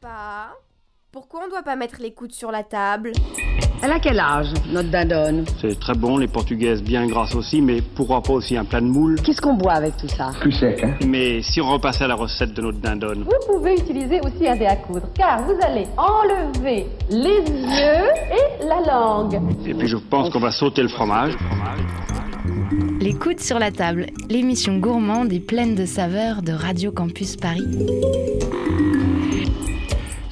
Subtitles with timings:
[0.00, 0.56] Papa,
[1.10, 3.12] pourquoi on doit pas mettre les coudes sur la table?
[3.82, 7.80] Elle a quel âge, notre dindonne C'est très bon, les portugaises bien grasses aussi, mais
[7.80, 10.30] pourquoi pas aussi un plat de moule Qu'est-ce qu'on boit avec tout ça?
[10.40, 10.94] Plus sec, hein?
[11.06, 14.56] Mais si on repassait à la recette de notre dindonne Vous pouvez utiliser aussi un
[14.56, 19.40] dé à coudre, car vous allez enlever les yeux et la langue.
[19.66, 21.34] Et puis je pense qu'on va sauter le fromage.
[23.00, 27.66] Les coudes sur la table, l'émission gourmande et pleine de saveurs de Radio Campus Paris.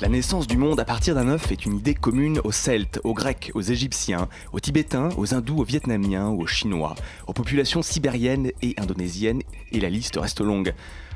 [0.07, 3.13] La naissance du monde à partir d'un œuf est une idée commune aux Celtes, aux
[3.13, 6.95] Grecs, aux Égyptiens, aux Tibétains, aux Hindous, aux Vietnamiens ou aux Chinois,
[7.27, 10.75] aux populations sibériennes et indonésiennes, et la liste reste longue.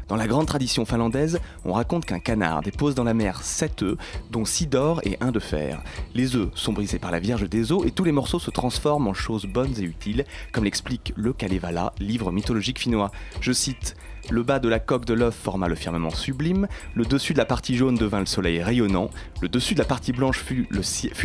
[0.09, 3.97] Dans la grande tradition finlandaise, on raconte qu'un canard dépose dans la mer 7 œufs,
[4.33, 5.81] dont 6 d'or et 1 de fer.
[6.17, 9.07] Les œufs sont brisés par la Vierge des eaux et tous les morceaux se transforment
[9.07, 13.13] en choses bonnes et utiles, comme l'explique le Kalevala, livre mythologique finnois.
[13.41, 13.95] Je cite
[14.31, 17.45] le bas de la coque de l'œuf forma le firmament sublime, le dessus de la
[17.45, 19.11] partie jaune devint le soleil rayonnant,
[19.43, 20.69] le dessus de la partie blanche fut,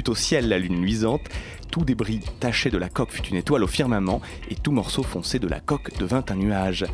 [0.08, 1.22] au ciel la lune luisante,
[1.72, 5.40] tout débris taché de la coque fut une étoile au firmament, et tout morceau foncé
[5.40, 6.86] de la coque devint un nuage.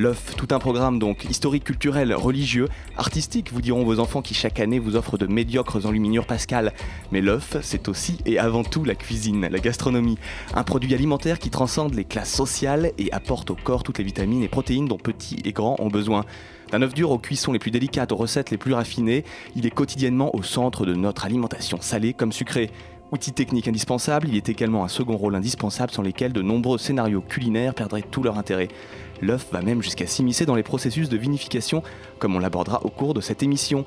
[0.00, 4.58] L'œuf, tout un programme donc, historique, culturel, religieux, artistique, vous diront vos enfants qui chaque
[4.58, 6.72] année vous offrent de médiocres enluminures pascales.
[7.12, 10.16] Mais l'œuf, c'est aussi et avant tout la cuisine, la gastronomie,
[10.54, 14.42] un produit alimentaire qui transcende les classes sociales et apporte au corps toutes les vitamines
[14.42, 16.24] et protéines dont petits et grands ont besoin.
[16.72, 19.70] D'un œuf dur aux cuissons les plus délicates, aux recettes les plus raffinées, il est
[19.70, 22.70] quotidiennement au centre de notre alimentation salée comme sucrée.
[23.12, 27.22] Outil technique indispensable, il est également un second rôle indispensable sans lesquels de nombreux scénarios
[27.22, 28.68] culinaires perdraient tout leur intérêt.
[29.20, 31.82] L'œuf va même jusqu'à s'immiscer dans les processus de vinification,
[32.20, 33.84] comme on l'abordera au cours de cette émission.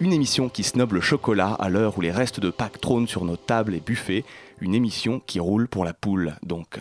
[0.00, 3.26] Une émission qui snobe le chocolat à l'heure où les restes de Pâques trônent sur
[3.26, 4.24] nos tables et buffets.
[4.60, 6.80] Une émission qui roule pour la poule, donc.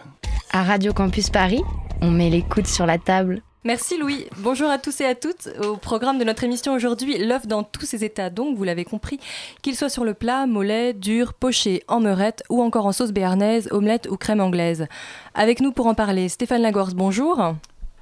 [0.51, 1.61] À Radio Campus Paris,
[2.01, 3.41] on met les coudes sur la table.
[3.63, 4.25] Merci Louis.
[4.39, 5.47] Bonjour à tous et à toutes.
[5.63, 8.31] Au programme de notre émission aujourd'hui, l'œuf dans tous ses états.
[8.31, 9.19] Donc, vous l'avez compris,
[9.61, 13.67] qu'il soit sur le plat, mollet, dur, poché, en meurette ou encore en sauce béarnaise,
[13.69, 14.87] omelette ou crème anglaise.
[15.35, 17.53] Avec nous pour en parler, Stéphane Lagorce, bonjour.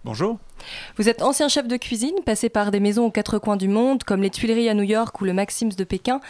[0.05, 0.37] Bonjour.
[0.95, 4.03] Vous êtes ancien chef de cuisine, passé par des maisons aux quatre coins du monde,
[4.05, 6.21] comme les Tuileries à New York ou le Maxims de Pékin.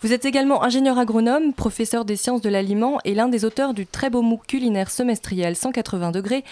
[0.00, 3.86] Vous êtes également ingénieur agronome, professeur des sciences de l'aliment et l'un des auteurs du
[3.86, 6.42] très beau MOOC culinaire semestriel 180 degrés,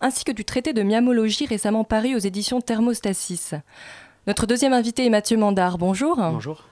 [0.00, 3.54] ainsi que du traité de miamologie récemment paru aux éditions Thermostasis.
[4.26, 5.78] Notre deuxième invité est Mathieu Mandard.
[5.78, 6.16] Bonjour.
[6.16, 6.64] Bonjour.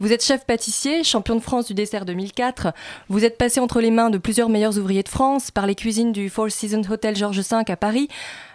[0.00, 2.72] Vous êtes chef pâtissier, champion de France du dessert 2004.
[3.08, 6.12] Vous êtes passé entre les mains de plusieurs meilleurs ouvriers de France, par les cuisines
[6.12, 8.08] du Four Seasons Hotel Georges V à Paris,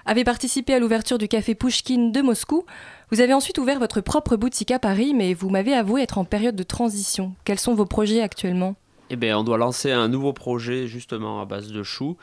[0.05, 2.65] avez participé à l'ouverture du café Pouchkine de Moscou.
[3.11, 6.25] Vous avez ensuite ouvert votre propre boutique à Paris, mais vous m'avez avoué être en
[6.25, 7.33] période de transition.
[7.43, 8.75] Quels sont vos projets actuellement?
[9.09, 12.17] Eh bien, on doit lancer un nouveau projet justement à base de choux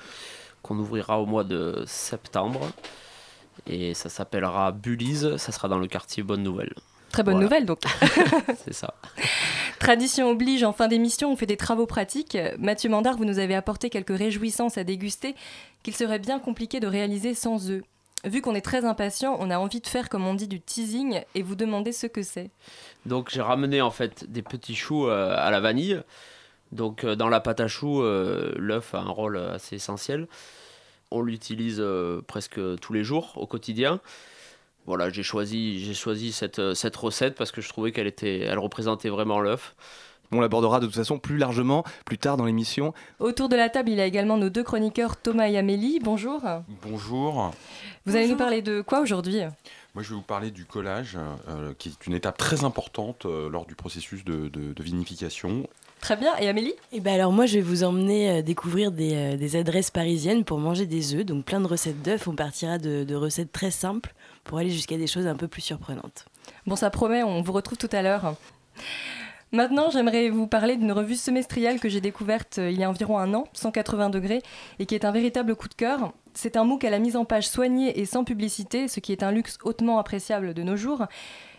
[0.72, 2.60] qu'on ouvrira au mois de septembre.
[3.66, 6.72] Et ça s'appellera Bullies, ça sera dans le quartier Bonne Nouvelle.
[7.10, 7.44] Très bonne Voilà.
[7.44, 7.80] nouvelle donc.
[8.64, 8.94] C'est ça.
[9.78, 12.38] Tradition oblige, en fin d'émission, on fait des travaux pratiques.
[12.58, 15.34] Mathieu Mandard, vous nous avez apporté quelques réjouissances à déguster
[15.82, 17.82] qu'il serait bien compliqué de réaliser sans eux.
[18.24, 21.20] Vu qu'on est très impatient, on a envie de faire, comme on dit, du teasing
[21.34, 22.50] et vous demander ce que c'est.
[23.04, 26.00] Donc j'ai ramené en fait des petits choux euh, à la vanille.
[26.70, 30.26] Donc euh, dans la pâte à choux, euh, l'œuf a un rôle assez essentiel.
[31.12, 34.00] On l'utilise euh, presque tous les jours au quotidien.
[34.86, 38.40] Voilà, j'ai choisi, j'ai choisi cette, euh, cette recette parce que je trouvais qu'elle était,
[38.40, 39.74] elle représentait vraiment l'œuf.
[40.34, 42.94] On l'abordera de toute façon plus largement plus tard dans l'émission.
[43.20, 46.00] Autour de la table, il y a également nos deux chroniqueurs Thomas et Amélie.
[46.02, 46.40] Bonjour.
[46.82, 47.50] Bonjour.
[48.06, 49.40] Vous allez nous parler de quoi aujourd'hui?
[49.94, 51.18] Moi, je vais vous parler du collage,
[51.50, 55.68] euh, qui est une étape très importante euh, lors du processus de, de- de vinification.
[56.02, 56.36] Très bien.
[56.40, 56.74] Et Amélie?
[56.90, 60.42] Et ben alors moi je vais vous emmener euh, découvrir des, euh, des adresses parisiennes
[60.42, 62.26] pour manger des œufs, donc plein de recettes d'œufs.
[62.26, 64.12] On partira de, de recettes très simples
[64.42, 66.26] pour aller jusqu'à des choses un peu plus surprenantes.
[66.66, 68.34] Bon, ça promet, on vous retrouve tout à l'heure.
[69.52, 73.18] Maintenant, j'aimerais vous parler d'une revue semestrielle que j'ai découverte euh, il y a environ
[73.18, 74.42] un an, 180 degrés,
[74.80, 76.12] et qui est un véritable coup de cœur.
[76.34, 79.22] C'est un MOOC à la mise en page soignée et sans publicité, ce qui est
[79.22, 81.06] un luxe hautement appréciable de nos jours,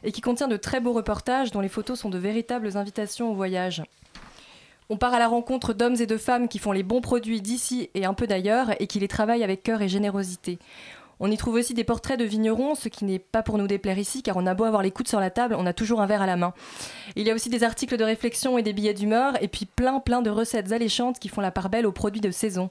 [0.04, 3.36] et qui contient de très beaux reportages dont les photos sont de véritables invitations au
[3.36, 3.84] voyage.
[4.94, 7.90] On part à la rencontre d'hommes et de femmes qui font les bons produits d'ici
[7.96, 10.60] et un peu d'ailleurs, et qui les travaillent avec cœur et générosité.
[11.20, 13.98] On y trouve aussi des portraits de vignerons, ce qui n'est pas pour nous déplaire
[13.98, 16.06] ici, car on a beau avoir les coudes sur la table, on a toujours un
[16.06, 16.54] verre à la main.
[17.16, 20.00] Il y a aussi des articles de réflexion et des billets d'humeur, et puis plein
[20.00, 22.70] plein de recettes alléchantes qui font la part belle aux produits de saison.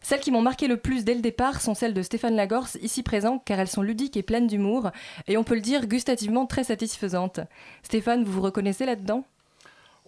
[0.00, 3.02] Celles qui m'ont marqué le plus dès le départ sont celles de Stéphane Lagorce, ici
[3.02, 4.92] présent, car elles sont ludiques et pleines d'humour,
[5.28, 7.40] et on peut le dire gustativement très satisfaisantes.
[7.82, 9.24] Stéphane, vous vous reconnaissez là-dedans?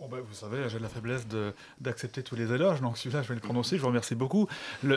[0.04, 1.28] Oh bah, vous savez, j'ai la faiblesse
[1.80, 3.76] d'accepter tous les éloges, donc celui-là, je vais le aussi.
[3.76, 4.48] Je vous remercie beaucoup.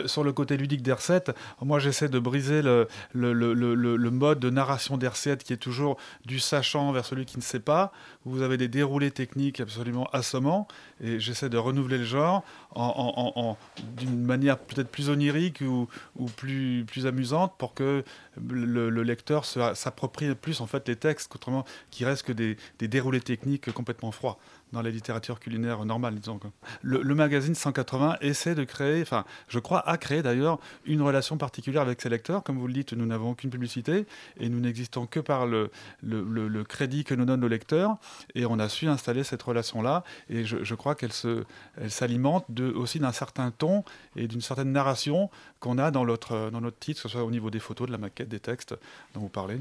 [0.06, 1.32] Sur le côté ludique d'R7,
[1.62, 5.96] moi, j'essaie de briser le, le, le, le, mode de narration d'R7 qui est toujours
[6.24, 7.92] du sachant vers celui qui ne sait pas.
[8.26, 10.66] Vous avez des déroulés techniques absolument assommants,
[11.00, 12.44] et j'essaie de renouveler le genre
[12.74, 13.56] en,
[13.96, 15.88] d'une manière peut-être plus onirique ou,
[16.36, 18.04] plus, plus amusante pour que
[18.36, 23.20] le, lecteur s'approprie plus en fait les textes, autrement qui restent que des, des déroulés
[23.20, 24.38] techniques complètement froids
[24.72, 26.40] dans la littérature culinaire normale, disons.
[26.82, 31.36] Le, le, magazine 180 essaie de créer, enfin, je crois, a créé d'ailleurs une relation
[31.36, 32.42] particulière avec ses lecteurs.
[32.42, 34.06] Comme vous le dites, nous n'avons aucune publicité
[34.38, 35.70] et nous n'existons que par le,
[36.02, 37.96] le, le, crédit que nous donnent nos lecteurs.
[38.34, 40.04] Et on a su installer cette relation-là.
[40.28, 41.12] Et je, je crois qu'elle
[41.88, 43.84] s'alimente aussi d'un certain ton
[44.14, 45.30] et d'une certaine narration
[45.60, 47.92] qu'on a dans notre, dans notre titre, que ce soit au niveau des photos, de
[47.92, 48.74] la maquette, des textes
[49.14, 49.60] dont vous parlez.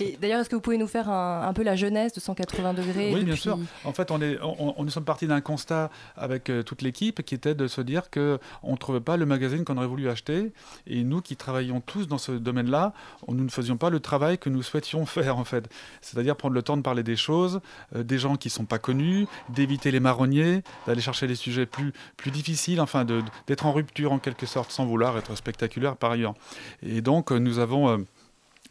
[0.00, 2.74] Et d'ailleurs, est-ce que vous pouvez nous faire un, un peu la jeunesse de 180
[2.74, 3.58] degrés Oui, bien sûr.
[3.84, 7.34] En fait, on est, on, nous sommes partis d'un constat avec euh, toute l'équipe qui
[7.34, 8.38] était de se dire qu'on
[8.72, 10.52] ne trouvait pas le magazine qu'on aurait voulu acheter.
[10.86, 12.92] Et nous qui travaillions tous dans ce domaine-là,
[13.28, 15.68] nous ne faisions pas le travail que nous souhaitions faire en fait.
[16.00, 17.60] C'est-à-dire prendre le temps de parler des choses,
[17.94, 21.92] des gens qui ne sont pas connus, d'éviter les marronniers, d'aller chercher des sujets plus,
[22.16, 23.04] plus difficiles, enfin
[23.46, 26.34] d'être en rupture en quelque sorte sans vouloir être spectaculaire par ailleurs.
[26.82, 27.88] Et donc nous avons...
[27.88, 27.98] Euh,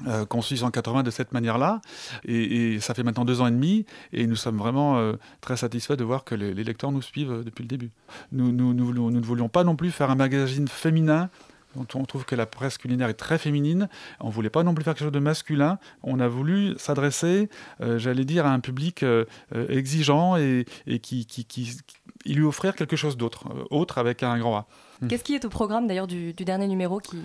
[0.08, 1.80] euh, conçu 180 de cette manière-là.
[2.26, 5.94] Et, ça fait maintenant deux ans et demi, et nous sommes vraiment euh, très satisfaits
[5.94, 7.92] de voir que les, lecteurs nous suivent euh, depuis le début.
[8.32, 11.30] Nous, nous, ne voulions pas non plus faire un magazine féminin.
[11.76, 13.90] On trouve que la presse culinaire est très féminine.
[14.20, 15.80] On voulait pas non plus faire quelque chose de masculin.
[16.04, 17.50] On a voulu s'adresser,
[17.80, 19.06] j'allais dire, à un public
[19.70, 21.78] exigeant et, et qui, qui, qui,
[22.26, 24.68] qui, lui offrir quelque chose d'autre, autre avec un grand A.
[25.04, 25.08] Hmm.
[25.08, 27.18] Qu'est-ce qui est au programme d'ailleurs du, dernier numéro qui,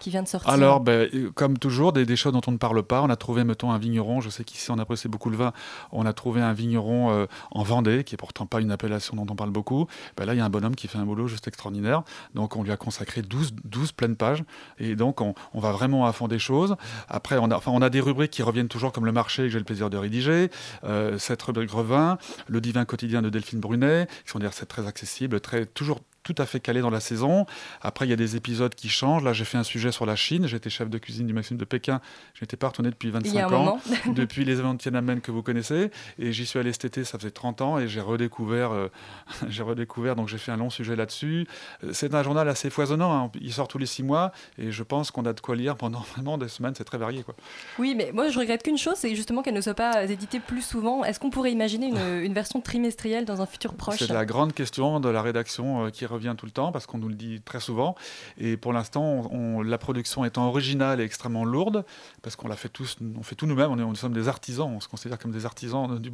[0.00, 3.00] qui, vient de sortir Alors, ben, comme toujours, des, choses dont on ne parle pas.
[3.02, 4.20] On a trouvé, mettons, un vigneron.
[4.20, 5.52] Je sais qu'ici, on apprécie beaucoup le vin.
[5.92, 9.26] On a trouvé un vigneron euh, en Vendée, qui est pourtant pas une appellation dont
[9.30, 9.86] on parle beaucoup.
[10.16, 12.02] Ben, là, il y a un bonhomme qui fait un boulot juste extraordinaire.
[12.34, 14.44] Donc, on lui a consacré 12, 12 pleines pages.
[14.78, 16.76] Et donc, on, on, va vraiment à fond des choses.
[17.08, 19.48] Après, on a, enfin, on a des rubriques qui reviennent toujours, comme le marché, que
[19.48, 20.50] j'ai le plaisir de rédiger.
[20.84, 22.18] Euh, cette rubrique revin,
[22.48, 26.34] le divin quotidien de Delphine Brunet, qui sont des recettes très accessibles, très, toujours tout
[26.38, 27.46] à fait calé dans la saison.
[27.80, 29.24] Après, il y a des épisodes qui changent.
[29.24, 30.46] Là, j'ai fait un sujet sur la Chine.
[30.46, 32.00] J'étais chef de cuisine du Maxime de Pékin.
[32.34, 33.80] Je n'étais pas retourné depuis 25 ans,
[34.14, 35.90] depuis les événements de Tiananmen que vous connaissez.
[36.18, 38.88] Et j'y suis allé cet été, ça faisait 30 ans, et j'ai redécouvert, euh,
[39.48, 40.16] j'ai redécouvert.
[40.16, 41.46] Donc, j'ai fait un long sujet là-dessus.
[41.84, 43.12] Euh, c'est un journal assez foisonnant.
[43.12, 43.30] Hein.
[43.40, 46.00] Il sort tous les six mois, et je pense qu'on a de quoi lire pendant
[46.14, 46.74] vraiment des semaines.
[46.76, 47.34] C'est très varié, quoi.
[47.78, 50.62] Oui, mais moi, je regrette qu'une chose, c'est justement qu'elle ne soit pas éditée plus
[50.62, 51.04] souvent.
[51.04, 53.98] Est-ce qu'on pourrait imaginer une, une, version trimestrielle dans un futur proche?
[53.98, 56.98] C'est la grande question de la rédaction euh, qui revient tout le temps, parce qu'on
[56.98, 57.94] nous le dit très souvent.
[58.38, 59.30] Et pour l'instant,
[59.62, 61.84] la production étant originale et extrêmement lourde,
[62.22, 64.88] parce qu'on la fait tous, on fait tout nous-mêmes, on, sommes des artisans, on se
[64.88, 66.10] considère comme des artisans du,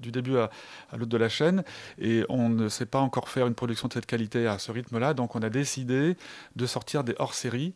[0.00, 0.50] du début à,
[0.90, 1.64] à l'autre de la chaîne,
[1.98, 5.14] et on ne sait pas encore faire une production de cette qualité à ce rythme-là,
[5.14, 6.16] donc on a décidé
[6.56, 7.74] de sortir des hors-séries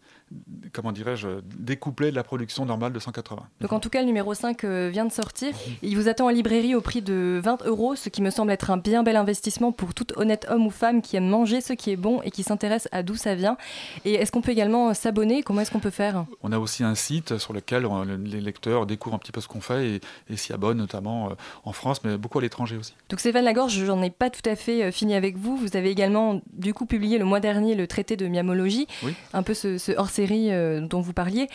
[0.72, 1.28] comment dirais-je,
[1.58, 3.42] découplé de la production normale de 180.
[3.60, 5.52] Donc en tout cas, le numéro 5 euh, vient de sortir.
[5.82, 8.70] Il vous attend en librairie au prix de 20 euros, ce qui me semble être
[8.70, 11.90] un bien bel investissement pour tout honnête homme ou femme qui aime manger ce qui
[11.90, 13.56] est bon et qui s'intéresse à d'où ça vient.
[14.04, 15.42] Et est-ce qu'on peut également s'abonner?
[15.42, 16.24] Comment est-ce qu'on peut faire?
[16.42, 17.86] On a aussi un site sur lequel
[18.24, 20.00] les lecteurs découvrent un petit peu ce qu'on fait et,
[20.30, 21.34] et s'y abonnent, notamment euh,
[21.64, 22.94] en France, mais beaucoup à l'étranger aussi.
[23.08, 25.56] Donc Stéphane Lagorge, j'en ai pas tout à fait euh, fini avec vous.
[25.56, 28.86] Vous avez également du coup publié le mois dernier le traité de miamologie,
[29.32, 31.48] un peu ce, ce hors série euh, dont vous parliez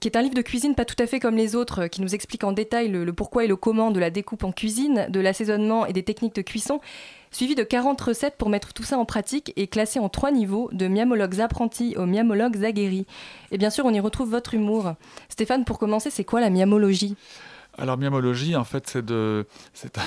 [0.00, 2.14] qui est un livre de cuisine pas tout à fait comme les autres, qui nous
[2.14, 5.86] explique en détail le, pourquoi et le comment de la découpe en cuisine, de l'assaisonnement
[5.86, 6.80] et des techniques de cuisson,
[7.32, 10.68] suivi de 40 recettes pour mettre tout ça en pratique et classé en trois niveaux,
[10.72, 13.06] de miamologues apprentis aux miamologues aguerris.
[13.50, 14.94] Et bien sûr, on y retrouve votre humour.
[15.28, 17.16] Stéphane, pour commencer, c'est quoi la miamologie?
[17.78, 19.10] Alors, miamologie, en fait, c'est,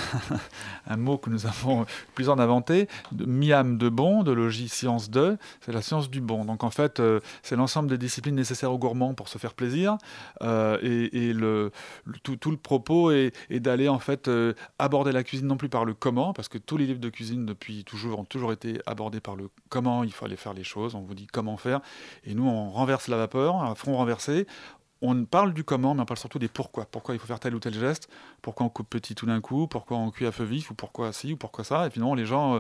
[0.88, 1.86] un, mot que nous avons
[2.16, 2.88] plusieurs inventé.
[3.26, 6.44] Miam de bon, de logie science de, c'est la science du bon.
[6.44, 9.98] Donc, en fait, euh, c'est l'ensemble des disciplines nécessaires aux gourmands pour se faire plaisir.
[10.42, 11.34] Euh, et,
[12.24, 15.94] tout, le propos est, d'aller, en fait, euh, aborder la cuisine non plus par le
[15.94, 19.36] comment, parce que tous les livres de cuisine depuis toujours ont toujours été abordés par
[19.38, 20.94] le comment il faut aller faire les choses.
[20.96, 21.80] On vous dit comment faire.
[22.26, 24.46] Et nous, on renverse la vapeur à front renversé
[25.02, 26.86] on parle du comment, mais on parle surtout des pourquoi.
[26.86, 28.08] Pourquoi il faut faire tel ou tel geste,
[28.42, 31.12] pourquoi on coupe petit tout d'un coup, pourquoi on cuit à feu vif, ou pourquoi
[31.12, 31.88] ci, ou pourquoi ça.
[31.88, 32.60] Et finalement, les gens euh,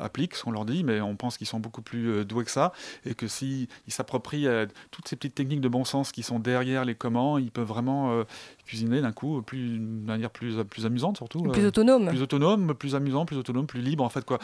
[0.00, 2.50] appliquent ce qu'on leur dit, mais on pense qu'ils sont beaucoup plus euh, doués que
[2.50, 2.72] ça,
[3.04, 6.86] et que s'ils s'approprient euh, toutes ces petites techniques de bon sens qui sont derrière
[6.86, 8.24] les comment, ils peuvent vraiment
[8.64, 11.42] cuisiner d'un coup plus, d'une manière plus, plus amusante, surtout.
[11.42, 12.08] Plus autonome.
[12.08, 14.38] Plus autonome, plus amusant, plus autonome, plus libre, en fait, quoi.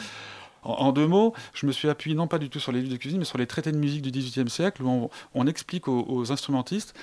[0.65, 2.97] En, deux mots, je me suis appuyé non pas du tout sur les livres de
[2.97, 6.95] cuisine, mais sur les traités de musique du XVIIIe siècle, où on, explique aux instrumentistes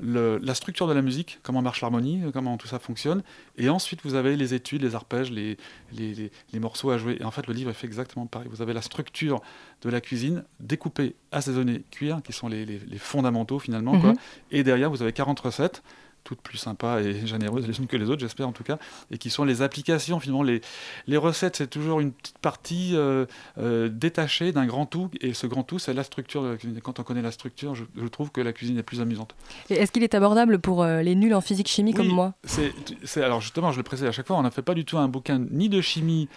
[0.00, 3.22] le- la structure de la musique, comment marche l'harmonie, euh, comment tout ça fonctionne.
[3.56, 5.56] Et ensuite, vous avez les études, les arpèges, les,
[5.92, 7.16] les, les- les morceaux à jouer.
[7.20, 8.48] Et en fait, le livre est fait exactement pareil.
[8.50, 9.40] Vous avez la structure
[9.82, 12.66] de la cuisine découpée, assaisonnée, cuire, qui sont les,
[12.98, 13.98] fondamentaux finalement.
[14.00, 14.10] quoi.
[14.10, 14.16] Mhm.
[14.52, 15.82] Et derrière, vous avez 40 recettes
[16.26, 18.78] toutes plus sympas et généreuses les unes que les autres, j'espère en tout cas,
[19.10, 20.42] et qui sont les applications finalement.
[20.42, 20.60] Les,
[21.06, 23.24] les recettes, c'est toujours une petite partie euh,
[23.58, 26.76] euh, détachée d'un grand tout, et ce grand tout, c'est la structure de la cuisine.
[26.76, 29.34] Et quand on connaît la structure, je, je trouve que la cuisine est plus amusante.
[29.70, 32.34] Est-ce qu'il est abordable pour euh, les nuls en physique-chimie comme Oui, moi?
[32.44, 34.98] c'est- alors justement, je le précise à chaque fois, on n'a fait pas du tout
[34.98, 36.28] un bouquin ni de chimie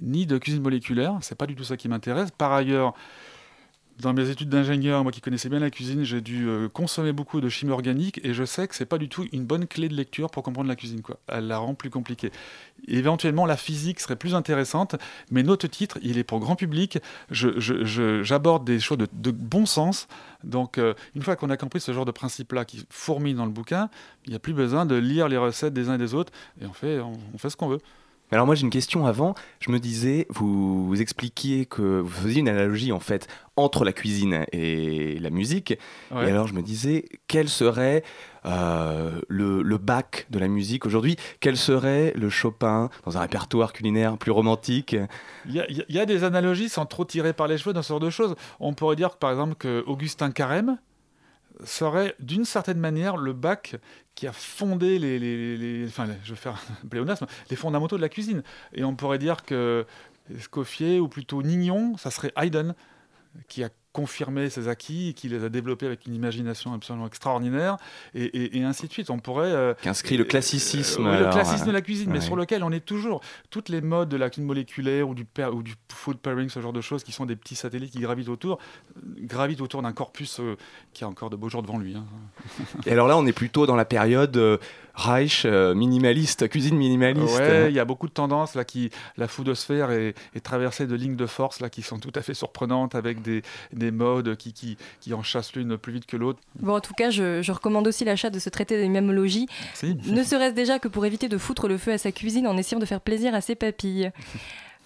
[0.00, 1.16] ni de cuisine moléculaire.
[1.20, 2.30] C'est pas du tout ça qui m'intéresse.
[2.30, 2.94] Par ailleurs,
[4.00, 7.40] dans mes études d'ingénieur, moi qui connaissais bien la cuisine, j'ai dû euh, consommer beaucoup
[7.40, 9.94] de chimie organique et je sais que c'est pas du tout une bonne clé de
[9.94, 11.00] lecture pour comprendre la cuisine.
[11.00, 11.18] Quoi.
[11.28, 12.30] Elle la rend plus compliquée.
[12.88, 14.96] Éventuellement, la physique serait plus intéressante,
[15.30, 16.98] mais notre titre, il est pour grand public.
[17.30, 20.08] Je- je- J'aborde des choses de, bon sens.
[20.44, 23.50] Donc, euh, une fois qu'on a compris ce genre de principe-là qui fourmille dans le
[23.52, 23.88] bouquin,
[24.26, 26.66] il n'y a plus besoin de lire les recettes des uns et des autres et
[26.66, 27.80] on fait, on fait ce qu'on veut.
[28.30, 32.08] Mais Alors moi j'ai une question avant, je me disais, vous, vous expliquiez que vous
[32.08, 35.78] faisiez une analogie en fait entre la cuisine et la musique,
[36.10, 36.26] Ouais.
[36.28, 38.02] et alors je me disais, quel serait
[38.44, 41.16] euh, le, le bac de la musique aujourd'hui?
[41.40, 44.94] Quel serait le Chopin dans un répertoire culinaire plus romantique?
[45.48, 45.54] Il
[45.88, 48.10] y, y a des analogies sans trop tirer par les cheveux dans ce genre de
[48.10, 48.34] choses.
[48.60, 50.78] On pourrait dire par exemple que Augustin Carême
[51.64, 53.76] serait d'une certaine manière le bac
[54.14, 56.60] qui a fondé les, les- les- enfin, je vais faire
[57.50, 58.42] les fondamentaux de la cuisine.
[58.72, 59.86] Et on pourrait dire que
[60.34, 62.74] Escoffier, ou plutôt Nignon, ça serait Haydn,
[63.48, 67.78] qui a confirmé ses acquis, qui les a développés avec une imagination absolument extraordinaire,
[68.14, 69.08] et, et- et ainsi de suite.
[69.08, 69.50] On pourrait...
[69.52, 71.06] euh, Qui inscrit le classicisme.
[71.06, 73.22] euh, oui, le alors, euh, de la cuisine, mais sur lequel on est toujours.
[73.48, 76.60] Toutes les modes de la cuisine moléculaire ou du, pair- ou du food pairing, ce
[76.60, 78.58] genre de choses, qui sont des petits satellites qui gravitent autour,
[79.22, 80.56] gravitent autour d'un corpus euh,
[80.92, 81.94] qui a encore de beaux jours devant lui.
[81.96, 82.04] hein.
[82.84, 84.58] Et alors là on est plutôt dans la période euh,
[84.98, 87.38] Reich, euh, minimaliste, cuisine minimaliste.
[87.38, 90.94] Ouais, il y a beaucoup de tendances là qui la foodosphère est, est traversée de
[90.94, 93.42] lignes de force là qui sont tout à fait surprenantes avec des,
[93.74, 96.38] des modes qui, qui, qui en chassent l'une plus vite que l'autre.
[96.60, 99.96] Bon, en tout cas, je, je recommande aussi l'achat de ce traité d'imamologie, Si.
[100.06, 102.80] ne serait-ce déjà que pour éviter de foutre le feu à sa cuisine en essayant
[102.80, 104.10] de faire plaisir à ses papilles.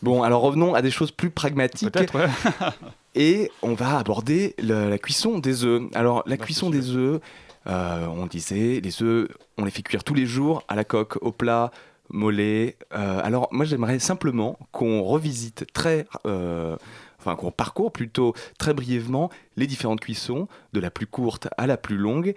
[0.03, 1.91] Bon, alors revenons à des choses plus pragmatiques.
[1.93, 2.27] Peut-être, ouais.
[3.15, 5.83] Et on va aborder le- la cuisson des œufs.
[5.95, 7.21] Alors, la Bah, cuisson des œufs,
[7.67, 9.29] euh, on disait, les œufs,
[9.61, 11.71] on les fait cuire tous les jours, à la coque, au plat,
[12.09, 12.77] mollet.
[12.93, 16.07] Euh, alors, moi, j'aimerais simplement qu'on revisite très.
[16.27, 16.77] euh,
[17.23, 21.77] Enfin, qu'on parcourt plutôt très brièvement les différentes cuissons, de la plus courte à la
[21.77, 22.33] plus longue,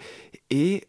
[0.50, 0.84] et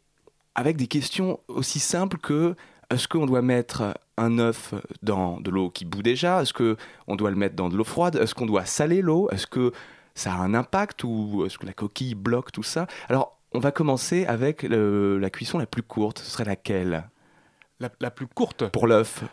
[0.54, 2.56] avec des questions aussi simples que
[2.90, 6.42] est-ce qu'on doit mettre un œuf dans de l'eau qui bout déjà?
[6.42, 8.18] Est-ce qu'on doit le mettre dans de l'eau froide?
[8.18, 9.30] Est-ce qu'on doit saler l'eau?
[9.32, 9.72] Est-ce que
[10.14, 12.88] ça a un impact ou est-ce que la coquille bloque tout ça?
[13.08, 16.20] Alors, on va commencer avec le- la cuisson la plus courte.
[16.20, 17.10] Ce serait laquelle?
[17.80, 18.68] La, la plus courte?
[18.70, 19.24] Pour l'œuf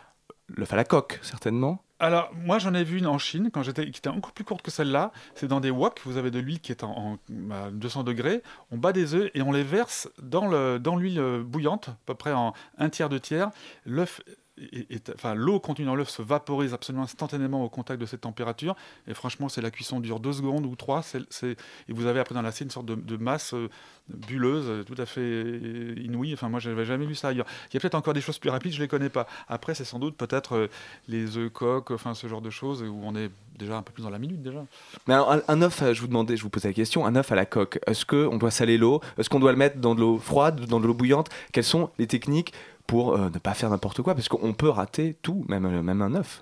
[0.55, 1.81] L'œuf à la coque, certainement.
[1.99, 4.61] Alors, moi, j'en ai vu une en Chine, quand j'étais, qui était encore plus courte
[4.61, 5.11] que celle-là.
[5.35, 8.43] C'est dans des wok, vous avez de l'huile qui est en, en- à 200 degrés.
[8.71, 12.13] On bat des œufs et on les verse dans, le, dans l'huile bouillante, à peu
[12.13, 13.49] près en un tiers, deux tiers.
[13.85, 14.21] L'œuf
[15.15, 18.75] enfin, l'eau contenue dans l'œuf se vaporise absolument instantanément au contact de cette température.
[19.07, 21.01] Et franchement, c'est la cuisson dure deux secondes ou trois.
[21.43, 23.69] et vous avez après dans l'assiette une sorte de, masse euh,
[24.09, 26.33] bulleuse, euh, tout à fait euh, inouïe.
[26.33, 27.45] Enfin, moi, je n'avais jamais vu ça ailleurs.
[27.69, 29.27] Il y a peut-être encore des choses plus rapides, je ne les connais pas.
[29.47, 30.67] Après, c'est sans doute peut-être euh,
[31.07, 34.03] les œufs coques, enfin, ce genre de choses où on est déjà un peu plus
[34.03, 34.65] dans la minute déjà.
[35.07, 37.31] Mais alors, un, un œuf, je vous demandais, je vous posais la question, un œuf
[37.31, 38.99] à la coque, est-ce qu'on doit saler l'eau?
[39.17, 41.29] Est-ce qu'on doit le mettre dans de l'eau froide, dans de l'eau bouillante?
[41.51, 42.53] Quelles sont les techniques
[42.87, 46.01] pour euh, ne pas faire n'importe quoi Parce qu'on peut rater tout, même, euh, même
[46.01, 46.41] un œuf.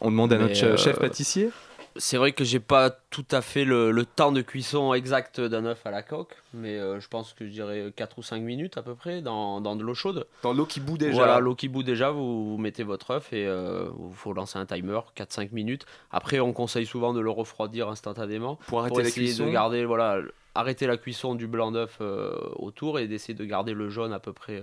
[0.00, 1.50] On demande à Mais, notre euh, chef pâtissier
[1.96, 5.64] C'est vrai que j'ai pas tout à fait le, le temps de cuisson exact d'un
[5.64, 8.76] œuf à la coque, mais euh, je pense que je dirais 4 ou 5 minutes
[8.76, 10.26] à peu près dans, dans de l'eau chaude.
[10.42, 11.14] Dans l'eau qui bout déjà.
[11.14, 14.58] Voilà, l'eau qui bout déjà, vous, vous mettez votre œuf et euh, il faut lancer
[14.58, 15.86] un timer, 4-5 minutes.
[16.10, 19.84] Après, on conseille souvent de le refroidir instantanément Pour arrêter la essayer cuisson de garder,
[19.84, 20.20] voilà,
[20.54, 24.18] arrêter la cuisson du blanc d'œuf euh, autour et d'essayer de garder le jaune à
[24.18, 24.62] peu près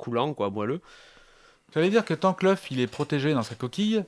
[0.00, 0.80] coulant, quoi, moelleux.
[1.74, 4.02] J'allais dire que tant que l'œuf il est protégé dans sa coquille,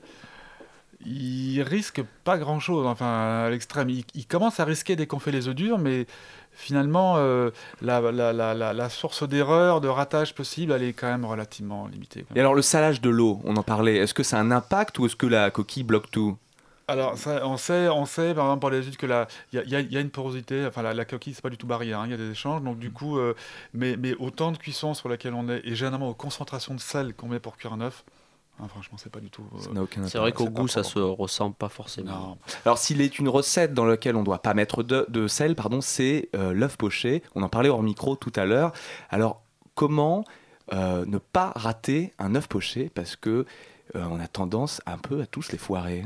[1.05, 3.89] il risque pas grand chose, enfin à l'extrême.
[3.89, 6.05] Il, il commence à risquer dès qu'on fait les œufs durs, mais
[6.51, 7.49] finalement euh,
[7.81, 11.87] la, la- la- la- la source d'erreur, de ratage possible, elle est quand même relativement
[11.87, 12.25] limitée.
[12.35, 14.99] Et alors le salage de l'eau, on en parlait, est-ce que ça a un impact
[14.99, 16.37] ou est-ce que la coquille bloque tout?
[16.87, 19.75] Alors, ça, on, sait, on sait, par exemple, par les études, que la- il y
[19.75, 22.05] a, y y une porosité, enfin, la, la coquille, c'est pas du tout barrière, hein,
[22.05, 23.33] il y a des échanges, donc du coup, euh,
[23.73, 26.79] mais, mais au temps de cuisson sur laquelle on est, et généralement aux concentrations de
[26.81, 28.03] sel qu'on met pour cuire un œuf,
[28.61, 29.43] Hein, franchement, c'est pas du tout.
[29.59, 32.11] Ça n'a aucun C'est vrai qu'au goût, ça se ressemble pas forcément.
[32.11, 32.37] Non.
[32.65, 35.55] Alors s'il est une recette dans laquelle on ne doit pas mettre de, de sel,
[35.55, 37.23] pardon, c'est euh, l'œuf poché.
[37.33, 38.71] On en parlait hors micro tout à l'heure.
[39.09, 39.41] Alors
[39.73, 40.23] comment
[40.71, 42.91] euh, ne pas rater un œuf poché?
[42.93, 43.47] Parce que
[43.95, 46.05] euh, on a tendance un peu à tous les foirer.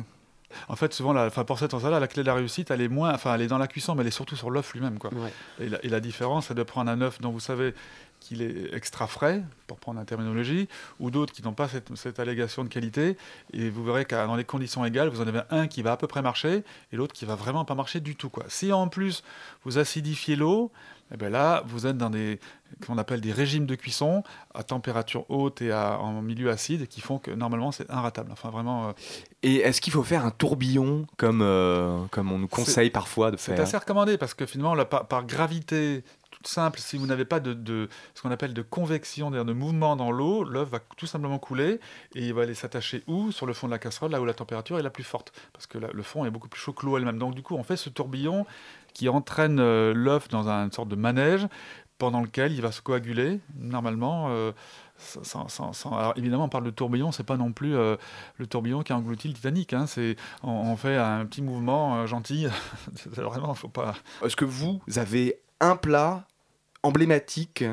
[0.70, 2.88] En fait, souvent, la, enfin, pour cette recette-là, la clé de la réussite, elle est
[2.88, 5.12] moins, enfin, elle est dans la cuisson, mais elle est surtout sur l'œuf lui-même, quoi.
[5.13, 5.32] Ouais.
[5.60, 7.74] Et, la, et la différence, c'est de prendre un œuf dont vous savez
[8.19, 10.67] qu'il est extra frais, pour prendre la terminologie,
[11.00, 13.15] ou d'autres qui n'ont pas cette, cette allégation de qualité.
[13.53, 15.97] Et vous verrez que dans les conditions égales, vous en avez un qui va à
[15.97, 18.29] peu près marcher et l'autre qui va vraiment pas marcher du tout.
[18.29, 18.43] Quoi.
[18.47, 19.24] Si en plus
[19.63, 20.71] vous acidifiez l'eau,
[21.13, 22.38] eh ben là, vous êtes dans des
[22.86, 27.00] qu'on appelle des régimes de cuisson à température haute et à, en milieu acide qui
[27.00, 28.29] font que normalement c'est inratable.
[28.33, 28.89] Enfin vraiment.
[28.89, 28.91] euh,
[29.41, 33.31] Et est-ce qu'il faut faire un tourbillon comme, euh, comme on nous conseille C'est- parfois
[33.31, 36.03] de C'est faire assez recommandé parce que finalement, là, par, par gravité
[36.44, 40.12] simple, si vous n'avez pas de, de- ce qu'on appelle de convection, de mouvement dans
[40.12, 41.79] l'eau, l'œuf va tout simplement couler
[42.15, 43.32] et il va aller s'attacher où?
[43.32, 45.67] Sur le fond de la casserole, là où la température est la plus forte, parce
[45.67, 47.17] que le fond est beaucoup plus chaud que l'eau elle-même.
[47.17, 48.46] Donc du coup, on fait ce tourbillon
[48.94, 51.48] qui entraîne euh, l'œuf dans un- une sorte de manège
[51.98, 54.27] pendant lequel il va se coaguler normalement.
[54.29, 54.51] euh,
[55.91, 57.96] Alors évidemment, on parle de tourbillon, c'est pas non plus euh,
[58.38, 59.74] le tourbillon qui a englouti le Titanic.
[59.74, 62.48] hein, c'est on, fait un petit mouvement gentil.
[63.06, 63.96] Vraiment, faut pas.
[64.24, 66.25] Est-ce que vous avez un plat
[66.83, 67.63] emblématique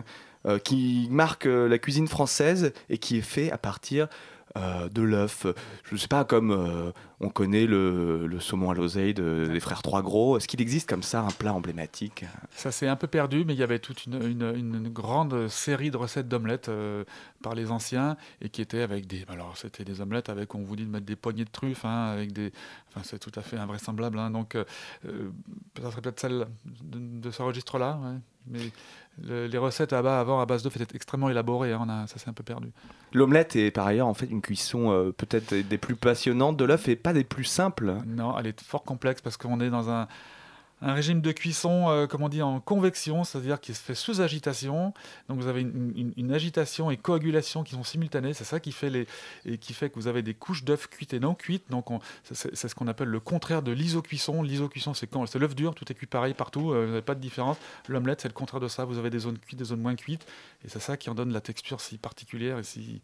[0.46, 4.08] euh, qui marque euh, la cuisine française et qui est fait à partir
[4.56, 5.46] euh, de l'œuf
[5.84, 9.60] Je ne sais pas, comme euh, on connaît le, le saumon à l'oseille de- des
[9.60, 10.36] frères Trois Gros.
[10.36, 12.24] Est-ce qu'il existe comme ça un plat emblématique?
[12.50, 15.96] Ça s'est un peu perdu, mais il y avait toute une, une- grande série de
[15.96, 17.04] recettes d'omelettes euh,
[17.42, 19.24] par les anciens et qui étaient avec des.
[19.28, 22.12] Alors, c'était des omelettes avec, on vous dit de mettre des poignées de truffes, hein,
[22.12, 22.52] avec des.
[22.90, 24.18] Enfin, c'est tout à fait invraisemblable.
[24.20, 24.56] hein, donc,
[25.80, 27.98] ça serait peut-être celle de, de ce registre-là.
[28.46, 28.60] Mais
[29.22, 31.72] le- les recettes à bas, avant à base d'œufs étaient extrêmement élaborées.
[31.72, 32.68] hein, on a, ça s'est un peu perdu.
[33.12, 36.88] L'omelette est par ailleurs en fait une cuisson euh, peut-être des plus passionnantes de l'œuf
[36.88, 37.94] et pas des plus simples.
[38.06, 40.08] Non, elle est fort complexe parce qu'on est dans un,
[40.84, 44.20] un régime de cuisson, euh, comme on dit, en convection, c'est-à-dire qui se fait sous
[44.20, 44.92] agitation.
[45.28, 48.34] Donc vous avez une, agitation et coagulation qui sont simultanées.
[48.34, 49.06] C'est ça qui fait, les,
[49.46, 51.70] et qui fait que vous avez des couches d'œufs cuites et non cuites.
[51.70, 54.42] Donc on- c'est- c'est c'est ce qu'on appelle le contraire de l'iso-cuisson.
[54.42, 57.14] L'iso-cuisson, c'est quand c'est l'œuf dur, tout est cuit pareil partout, euh, vous n'avez pas
[57.14, 57.56] de différence.
[57.88, 58.84] L'omelette, c'est le contraire de ça.
[58.84, 60.26] Vous avez des zones cuites, des zones moins cuites.
[60.64, 63.00] Et c'est ça qui en donne la texture si particulière et si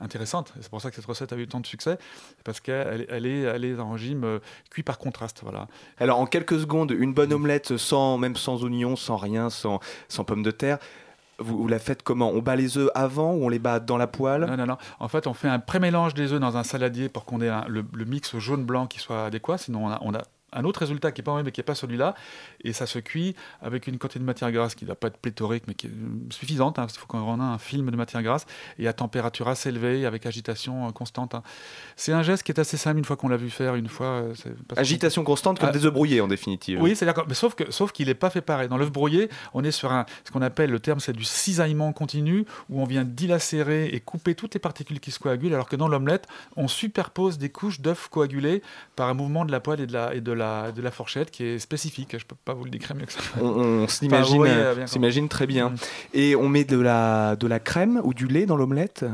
[0.00, 0.52] intéressante.
[0.60, 1.98] C'est pour ça que cette recette a eu tant de succès,
[2.44, 4.38] parce qu'elle elle est, elle est en régime euh,
[4.70, 5.40] cuit par contraste.
[5.42, 5.68] Voilà.
[5.98, 10.24] Alors en quelques secondes, une bonne omelette sans même sans oignons, sans rien, sans, sans
[10.24, 10.78] pommes de terre.
[11.38, 12.30] Vous, vous la faites comment?
[12.30, 14.44] On bat les œufs avant ou on les bat dans la poêle?
[14.44, 14.76] Non, non, non.
[14.98, 17.64] En fait, on fait un pré-mélange des œufs dans un saladier pour qu'on ait un-
[17.66, 19.56] le, le mix jaune-blanc qui soit adéquat.
[19.56, 20.20] Sinon, on a, on a
[20.52, 22.14] un autre résultat qui n'est pas mauvais, mais qui n'est pas celui-là.
[22.64, 25.18] Et ça se cuit avec une quantité de matière grasse qui ne va pas être
[25.18, 25.90] pléthorique, mais qui est
[26.32, 26.78] suffisante.
[26.78, 28.46] hein, parce qu'il faut qu'on ait un film de matière grasse
[28.78, 31.34] et à température assez élevée, avec agitation euh, constante.
[31.34, 31.42] hein.
[31.96, 33.74] C'est un geste qui est assez simple une fois qu'on l'a vu faire.
[33.74, 34.34] Une fois, euh,
[34.76, 35.72] Agitation constante comme Ah.
[35.72, 36.80] des œufs brouillés en définitive.
[36.80, 37.26] Oui, c'est d'accord.
[37.28, 38.68] Mais sauf que, sauf qu'il n'est pas fait pareil.
[38.68, 41.92] Dans l'œuf brouillé, on est sur un, ce qu'on appelle, le terme, c'est du cisaillement
[41.92, 45.76] continu, où on vient dilacérer et couper toutes les particules qui se coagulent, alors que
[45.76, 48.62] dans l'omelette, on superpose des couches d'œufs coagulés
[48.96, 51.30] par un mouvement de la poêle et de la, et de la, de la fourchette
[51.30, 52.16] qui est spécifique.
[52.18, 53.20] Je peux pas vous le décrire mieux que ça.
[53.40, 55.70] On, s'imagine très bien.
[55.70, 55.76] Mm.
[56.14, 59.04] Et on met de la, de la crème ou du lait dans l'omelette?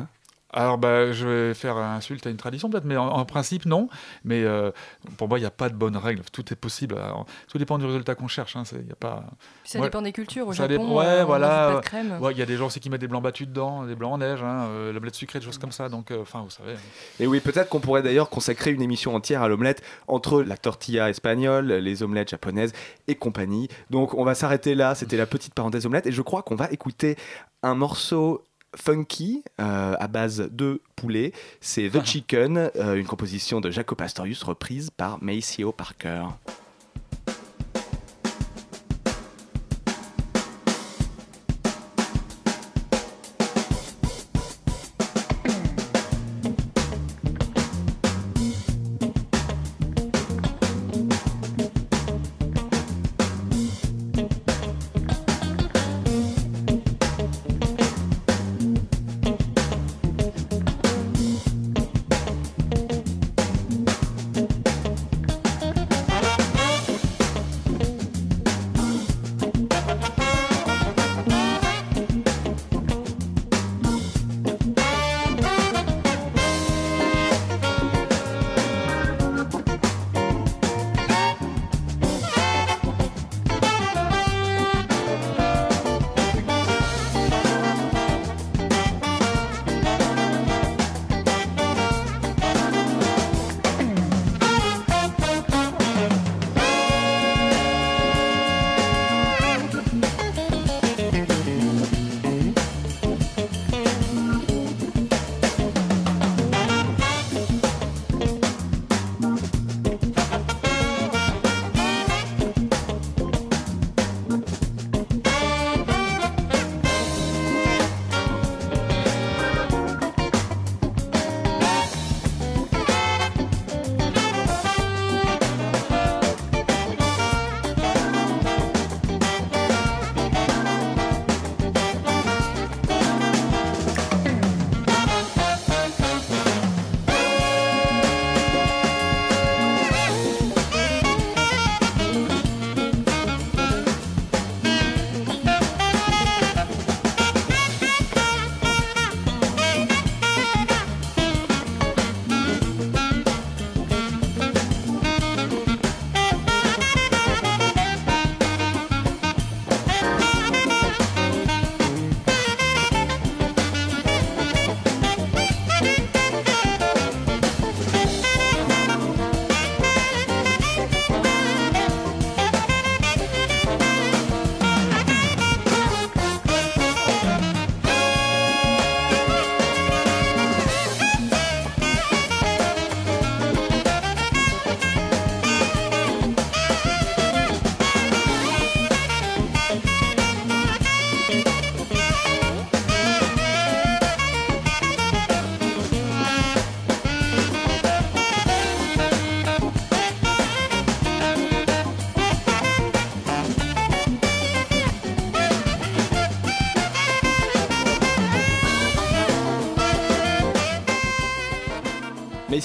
[0.57, 3.89] Alors, bah, je vais faire insulte à une tradition peut-être, mais en, en principe, non.
[4.25, 4.71] Mais euh,
[5.19, 6.23] pour moi, il n'y a pas de bonne règle.
[6.33, 6.97] Tout est possible.
[6.97, 8.57] Alors, tout dépend du résultat qu'on cherche.
[8.57, 8.65] hein.
[8.65, 9.25] C'est- y a pas...
[9.63, 9.85] Puis ça Ouais.
[9.87, 10.49] dépend des cultures.
[10.49, 11.49] Au Ça Japon, dépend- ouais, euh, on voilà.
[11.49, 12.19] rajoute pas de crème.
[12.23, 14.15] Ouais, Il y a des gens aussi qui mettent des blancs battus dedans, des blancs
[14.15, 15.89] en neige, hein, euh, la blette sucrée, des choses comme ça.
[15.91, 16.75] Donc, euh, enfin, vous savez.
[17.21, 21.11] Et oui, peut-être qu'on pourrait d'ailleurs consacrer une émission entière à l'omelette entre la tortilla
[21.11, 22.73] espagnole, les omelettes japonaises
[23.09, 23.69] et compagnie.
[23.91, 26.71] Donc on va s'arrêter là, c'était la petite parenthèse omelette, et je crois qu'on va
[26.71, 27.17] écouter
[27.63, 28.43] un morceau
[28.77, 31.33] funky euh, à base de poulet.
[31.61, 36.27] C'est The Chicken, euh, une composition de Jaco Pastorius reprise par Maceo Parker.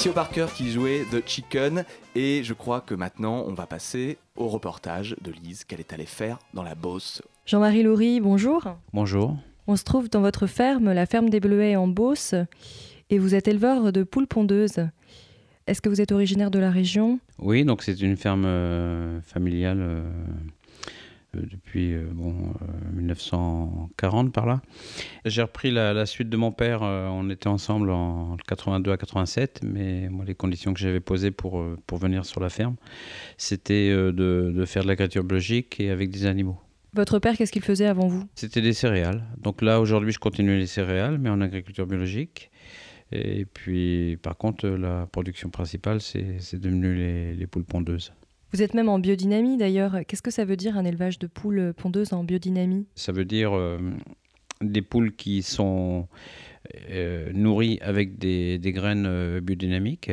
[0.01, 1.85] Maceo Parker qui jouait The Chicken
[2.15, 6.07] et je crois que maintenant on va passer au reportage de Lise qu'elle est allée
[6.07, 7.21] faire dans la Beauce.
[7.45, 8.63] Jean-Marie Loury, bonjour.
[8.93, 9.37] Bonjour.
[9.67, 12.33] On se trouve dans votre ferme, la ferme des Bleuets en Beauce,
[13.11, 14.87] et vous êtes éleveur de poules pondeuses.
[15.67, 17.19] Est-ce que vous êtes originaire de la région?
[17.37, 20.03] Oui, donc c'est une ferme euh, familiale euh,
[21.33, 22.53] depuis bon,
[22.93, 24.61] 1940 par là.
[25.25, 29.61] J'ai repris la, la, suite de mon père, on était ensemble en 82 à 87,
[29.63, 32.75] mais moi les conditions que j'avais posées pour, pour venir sur la ferme,
[33.37, 36.59] c'était de, de faire de l'agriculture biologique et avec des animaux.
[36.93, 38.27] Votre père, qu'est-ce qu'il faisait avant vous?
[38.35, 39.23] C'était des céréales.
[39.37, 42.51] Donc là, aujourd'hui, je continue les céréales, mais en agriculture biologique.
[43.13, 48.11] Et puis, par contre, la production principale, c'est devenu les, les, poules pondeuses.
[48.53, 49.99] Vous êtes même en biodynamie d'ailleurs.
[50.05, 52.85] Qu'est-ce que ça veut dire un élevage de poules pondeuses en biodynamie?
[52.95, 53.79] Ça veut dire euh,
[54.59, 56.09] des poules qui sont
[56.89, 60.11] euh, nourries avec des, graines euh, biodynamiques,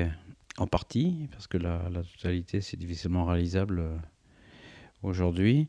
[0.56, 3.82] en partie, parce que la, totalité, c'est difficilement réalisable
[5.02, 5.66] aujourd'hui.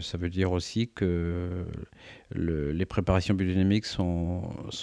[0.00, 1.64] Ça veut dire aussi que
[2.30, 4.42] le, les préparations biodynamiques sont,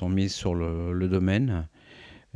[0.10, 1.68] mises sur le domaine.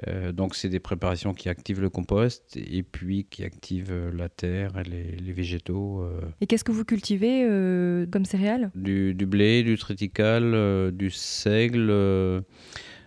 [0.08, 4.78] Euh, donc c'est des préparations qui activent le compost et puis qui activent la terre
[4.78, 6.02] et les, les végétaux.
[6.02, 6.22] Euh.
[6.42, 8.72] Et qu'est-ce que vous cultivez euh, comme céréales?
[8.76, 12.44] Du, du, blé, du triticale, euh, du seigle,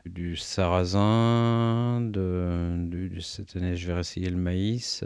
[0.06, 5.04] du sarrasin, de, cette année je vais essayer le maïs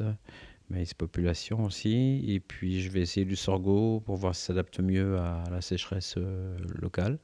[0.73, 2.25] maïs population aussi.
[2.27, 5.61] Et puis je vais essayer du sorgho pour voir si ça s'adapte mieux à la
[5.61, 7.19] sécheresse euh, locale.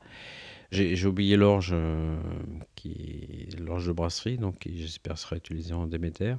[0.70, 2.16] J'ai oublié l'orge, euh,
[2.74, 6.34] qui l'orge de brasserie, donc qui j'espère sera utilisée en Déméter.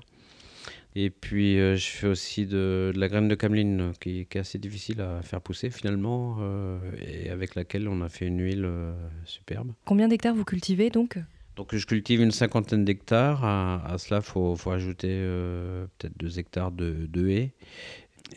[0.95, 4.41] Et puis euh, je fais aussi de, de, la graine de cameline qui, qui, est
[4.41, 8.65] assez difficile à faire pousser finalement euh, et avec laquelle on a fait une huile
[8.65, 9.71] euh, superbe.
[9.85, 11.19] Combien d'hectares vous cultivez donc?
[11.59, 13.43] Donc je cultive une cinquantaine d'hectares.
[13.43, 17.53] À, à, cela, il faut, faut, ajouter euh, peut-être 2 hectares de, de, haies.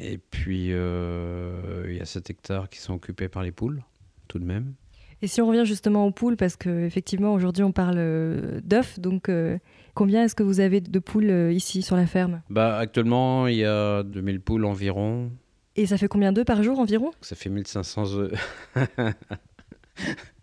[0.00, 3.84] Et puis, euh, il y a 7 hectares qui sont occupés par les poules,
[4.26, 4.74] tout de même.
[5.22, 9.28] Et si on revient justement aux poules, parce qu'effectivement, aujourd'hui, on parle euh, d'œufs, donc
[9.28, 9.56] euh,
[9.94, 12.42] combien est-ce que vous avez de poules euh, ici sur la ferme?
[12.50, 15.30] Bah, Actuellement, il y a 2000 poules environ.
[15.76, 17.12] Et ça fait combien d'œufs par jour environ?
[17.20, 18.32] Ça fait 1500 œufs.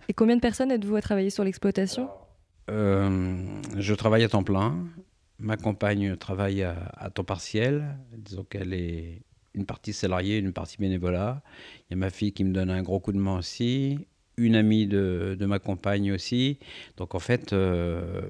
[0.08, 2.10] Et combien de personnes êtes-vous à travailler sur l'exploitation?
[2.70, 4.86] Je travaille à temps plein.
[5.40, 7.98] Ma compagne travaille à, à temps partiel.
[8.16, 11.42] Disons qu'elle est une partie salariée, une partie bénévolat.
[11.90, 14.00] Il y a ma fille qui me donne un gros coup de main aussi.
[14.40, 16.60] Une amie de, ma compagne aussi.
[16.96, 18.22] Donc en fait, euh,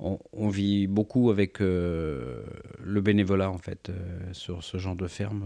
[0.00, 2.42] on, vit beaucoup avec euh,
[2.82, 3.92] le bénévolat en fait euh,
[4.32, 5.44] sur ce genre de ferme.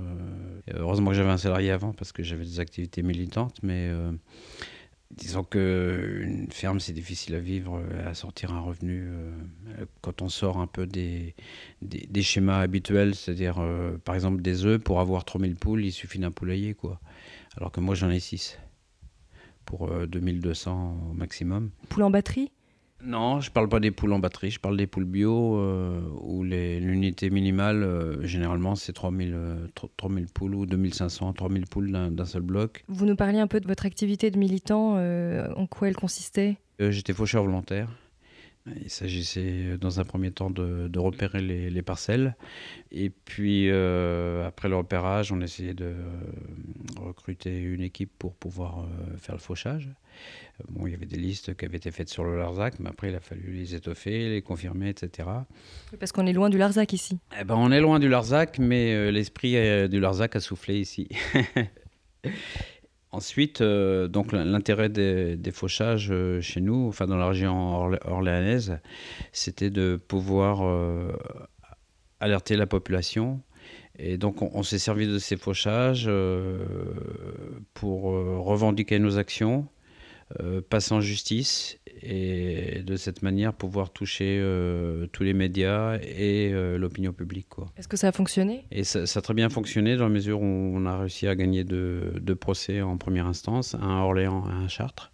[0.73, 3.91] heureusement que j'avais un salarié avant parce que j'avais des activités militantes, mais
[5.17, 9.09] Disons qu'une ferme, c'est difficile à vivre, à sortir un revenu
[10.01, 11.35] quand on sort un peu des,
[11.81, 13.65] des, schémas habituels, c'est-à-dire
[14.05, 16.75] par exemple des œufs, pour avoir 3000 poules, il suffit d'un poulailler.
[16.75, 17.01] Quoi.
[17.57, 18.59] Alors que moi j'en ai 6
[19.67, 21.71] pour euh, 2200 au maximum.
[21.91, 22.51] Poules en batterie?
[23.05, 26.43] Non, je parle pas des poules en batterie, je parle des poules bio euh, où
[26.43, 29.67] l'unité minimale, euh, généralement, c'est 3000, euh,
[29.99, 32.85] 3000 poules ou 2500, 3000 poules d'un seul bloc.
[32.89, 36.57] Vous nous parliez un peu de votre activité de militant, euh, en quoi elle consistait?
[36.79, 37.89] J'étais faucheur volontaire.
[38.83, 42.35] Il s'agissait dans un premier temps de, de repérer les, les, parcelles.
[42.91, 45.95] Et puis, euh, après le repérage, on essayait de
[47.01, 49.89] recruter une équipe pour pouvoir euh, faire le fauchage.
[50.69, 53.11] Bon, il y avait des listes qui avaient été faites sur le Larzac, mais après,
[53.11, 55.29] il a fallu les étoffer, les confirmer, etc.
[56.01, 57.19] Parce qu'on est loin du Larzac ici.
[57.41, 61.09] Eh ben, on est loin du Larzac, mais euh, l'esprit du Larzac a soufflé ici.
[63.13, 68.79] Ensuite, euh, donc l'intérêt des, fauchages euh, chez nous, enfin dans la région orlé orléanaise,
[69.33, 71.13] c'était de pouvoir euh,
[72.21, 73.41] alerter la population.
[73.99, 76.11] Et donc on, on s'est servi de ces fauchages
[77.73, 79.67] pour revendiquer nos actions,
[80.69, 86.79] passer en justice et de cette manière pouvoir toucher euh, tous les médias et euh,
[86.79, 87.47] l'opinion publique.
[87.77, 88.65] Est-ce que ça a fonctionné?
[88.71, 91.35] Et ça, ça, a très bien fonctionné dans la mesure où on a réussi à
[91.35, 95.13] gagner deux, deux procès en première instance, un à Orléans et un à Chartres.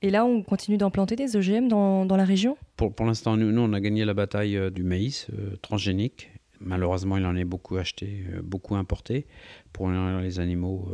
[0.00, 2.56] Et là, on continue d'implanter des OGM dans, dans, la région?
[2.76, 6.30] Pour, pour l'instant, nous, nous, on a gagné la bataille euh, du maïs euh, transgénique.
[6.60, 9.26] Malheureusement, il en est beaucoup acheté, beaucoup importé,
[9.72, 10.88] pour les animaux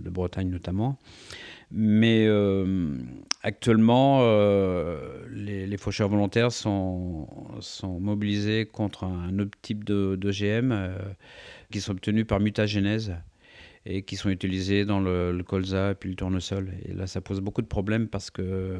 [0.00, 0.98] de Bretagne notamment.
[1.70, 2.98] Mais euh,
[3.44, 7.28] actuellement, euh, les, faucheurs volontaires sont,
[8.00, 10.98] mobilisés contre un autre type de, euh,
[11.70, 13.14] qui sont obtenus par mutagénèse.
[13.86, 16.72] et qui sont utilisés dans le, colza et puis le tournesol.
[16.86, 18.78] Et là, ça pose beaucoup de problèmes parce euh,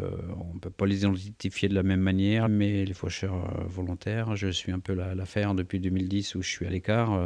[0.50, 4.48] on ne peut pas les identifier de la même manière, mais les faucheurs volontaires, je
[4.48, 7.20] suis un peu l'affaire depuis 2010 où je suis à l'écart,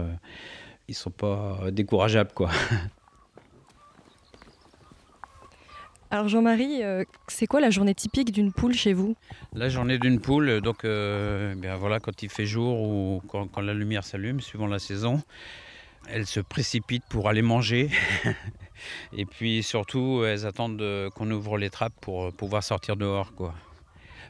[0.89, 2.51] ils sont pas décourageables, quoi.
[6.11, 9.15] Alors Jean-Marie, euh, c'est quoi la journée typique d'une poule chez vous?
[9.55, 13.75] La journée d'une poule, donc euh, bien voilà, quand il fait jour ou quand, la
[13.75, 15.21] lumière s'allume, suivant la saison,
[16.09, 17.91] elles se précipitent pour aller manger.
[19.13, 23.35] Et puis surtout, elles attendent de- qu'on ouvre les trappes pour euh, pouvoir sortir dehors,
[23.35, 23.55] quoi.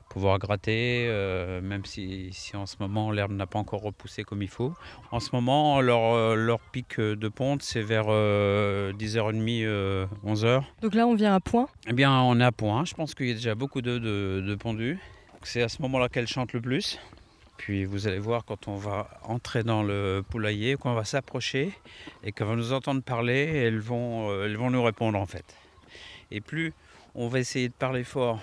[0.09, 4.43] Pouvoir gratter, euh, même si, si en ce moment l'herbe n'a pas encore repoussé comme
[4.43, 4.73] il faut.
[5.11, 10.63] En ce moment, leur, euh, leur pic de ponte, c'est vers euh, 10h30, euh, 11h.
[10.81, 11.69] Donc là, on vient à point?
[11.87, 12.85] Eh bien, on est à point.
[12.85, 14.99] Je pense qu'il y a déjà beaucoup d'œufs de, de pondus.
[15.43, 16.99] C'est à ce moment-là qu'elles chantent le plus.
[17.59, 21.73] Puis vous allez voir quand on va entrer dans le poulailler, quand on va s'approcher
[22.23, 25.45] et qu'on va nous entendre parler, elles vont, euh, elles vont nous répondre en fait.
[26.31, 26.73] Et plus
[27.15, 28.41] on va essayer de parler fort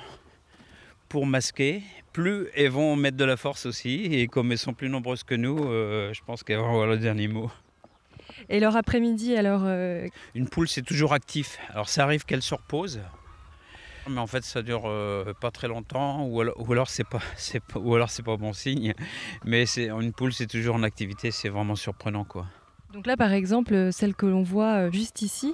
[1.10, 4.06] pour masquer, plus elles vont mettre de la force aussi.
[4.06, 6.98] Et comme elles sont plus nombreuses que nous, euh, je pense qu'elles vont avoir le
[6.98, 7.52] dernier mot.
[8.50, 11.58] Et leur après-midi, alors euh, Une poule, c'est toujours actif.
[11.70, 13.02] Alors ça arrive qu'elle se repose,
[14.10, 17.20] mais en fait ça dure euh, pas très longtemps, ou alors, alors c'est pas,
[17.74, 18.94] pas, ou alors c'est pas bon signe.
[19.44, 22.46] Mais c'est une poule, c'est toujours en activité, c'est vraiment surprenant quoi.
[22.94, 25.54] Donc là, par exemple, celle que l'on voit juste ici,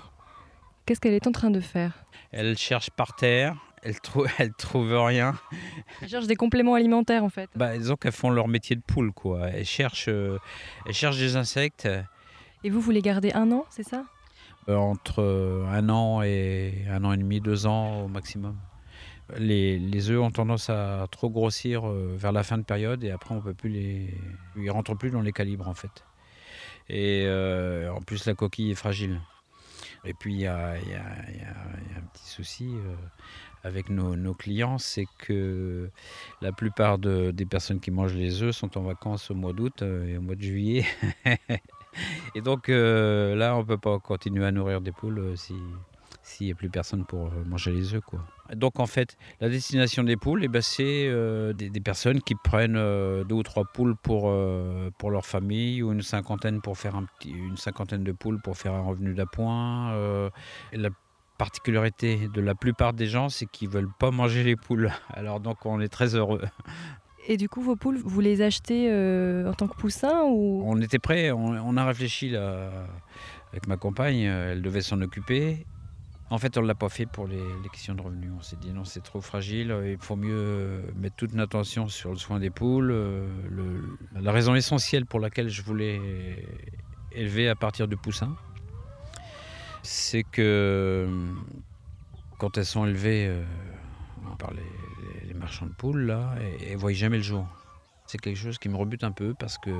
[0.85, 2.03] qu'est-ce qu'elle est en train de faire?
[2.31, 5.33] Elle cherche par terre, elle trouve, elle trouve rien.
[6.01, 7.49] Elle cherche des compléments alimentaires, en fait.
[7.55, 9.49] Bah, disons qu'elles font leur métier de poule quoi.
[9.49, 10.37] Elles cherchent, euh,
[10.85, 11.87] elles cherchent des insectes.
[12.63, 14.05] Et vous, vous les gardez un an, c'est ça?
[14.69, 18.55] Euh, entre euh, un an et un an et demi, deux ans au maximum.
[19.37, 23.33] Les, les œufs ont tendance à trop grossir vers la fin de période et après
[23.33, 24.13] on peut plus les,
[24.57, 26.03] ils rentrent plus dans les calibres en fait.
[26.89, 27.25] Et
[27.89, 29.21] en plus la coquille est fragile.
[30.03, 32.93] Et puis il y y a- y y un petit souci euh,
[33.63, 35.89] avec nos, clients, c'est que
[36.41, 39.81] la plupart de- des personnes qui mangent les œufs sont en vacances au mois d'août
[39.81, 40.85] euh, et au mois de juillet.
[42.35, 45.53] Et donc euh, là, on peut pas continuer à nourrir des poules euh, si
[46.23, 48.01] s'il n'y a plus personne pour manger les œufs.
[48.05, 48.19] Quoi.
[48.53, 51.09] Donc en fait, la destination des poules, eh ben, c'est
[51.55, 54.31] des, personnes qui prennent deux ou trois poules pour,
[54.99, 58.55] pour leur famille ou une cinquantaine pour faire un petit, une cinquantaine de poules pour
[58.55, 60.29] faire un revenu d'appoint.
[61.45, 64.91] Particularité de la plupart des gens, c'est qu'ils veulent pas manger les poules.
[65.09, 66.43] Alors donc on est très heureux.
[67.27, 70.61] Et du coup, vos poules, vous les achetez euh, en tant que poussins ou?
[70.65, 72.69] On était prêts, on, on a réfléchi là,
[73.51, 75.65] avec ma compagne, euh, elle devait s'en occuper.
[76.29, 78.31] En fait, on ne l'a pas fait pour les, les questions de revenus.
[78.37, 81.87] On s'est dit non, c'est trop fragile, euh, il faut mieux mettre toute notre attention
[81.87, 82.87] sur le soin des poules.
[82.87, 85.99] le- la raison essentielle pour laquelle je voulais
[87.11, 88.35] élever à partir de poussins,
[89.83, 91.33] c'est que euh,
[92.37, 93.43] quand elles sont élevées euh,
[94.39, 97.47] par les, marchands de poules, là, elles ne voient jamais le jour.
[98.05, 99.71] C'est quelque chose qui me rebute un peu parce que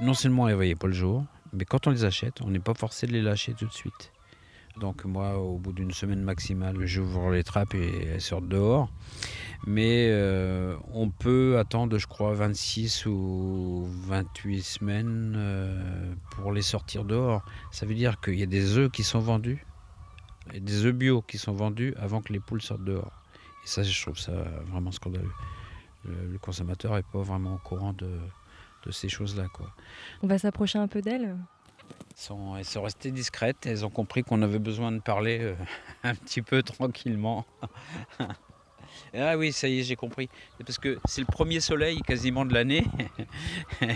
[0.00, 2.60] non seulement elles ne voyaient pas le jour, mais quand on les achète, on n'est
[2.60, 4.10] pas forcé de les lâcher tout de suite.
[4.80, 8.90] Donc moi, au bout d'une semaine maximale, j'ouvre les trappes et elles sortent dehors.
[9.66, 17.04] Mais euh, on peut attendre, je crois, 26 ou 28 semaines euh, pour les sortir
[17.04, 17.44] dehors.
[17.70, 19.64] Ça veut dire qu'il y a des œufs qui sont vendus,
[20.52, 23.12] et des œufs bio qui sont vendus avant que les poules sortent dehors.
[23.64, 24.32] Et ça, je trouve ça
[24.66, 25.30] vraiment scandaleux.
[26.04, 28.18] Le, le consommateur n'est pas vraiment au courant de,
[28.84, 29.48] de ces choses-là.
[29.52, 29.70] quoi.
[30.22, 31.36] on va s'approcher un peu d'elles
[32.10, 35.54] Elles sont, elles sont restées discrètes, elles ont compris qu'on avait besoin de parler euh,
[36.02, 37.46] un petit peu tranquillement.
[39.14, 40.28] ah oui, ça y est, j'ai compris.
[40.56, 42.84] C'est parce que c'est le premier soleil quasiment de l'année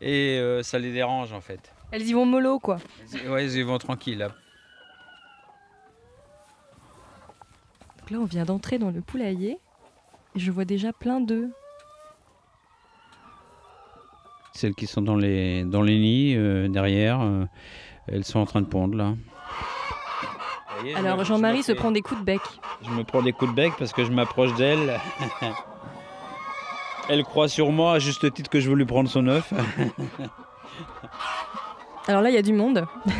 [0.00, 1.72] et euh, ça les dérange en fait.
[1.90, 2.78] Elles y vont mollo, quoi.
[3.14, 4.28] Elles- Ouais, ils y vont tranquilles là.
[8.00, 9.58] Donc là, on vient d'entrer dans le poulailler
[10.34, 11.48] et je vois déjà plein d'œufs.
[14.54, 17.44] Celles qui sont dans les, dans les nids euh, derrière, euh,
[18.06, 19.14] elles sont en train de pondre là.
[20.96, 22.40] Alors, Jean-Marie se prend des coups de bec.
[22.82, 25.00] Je me prends des coups de bec parce que je m'approche d'elle.
[27.08, 29.52] Elle croit sur moi à juste titre que je veux lui prendre son œuf.
[32.08, 32.86] Alors là, il y a du monde.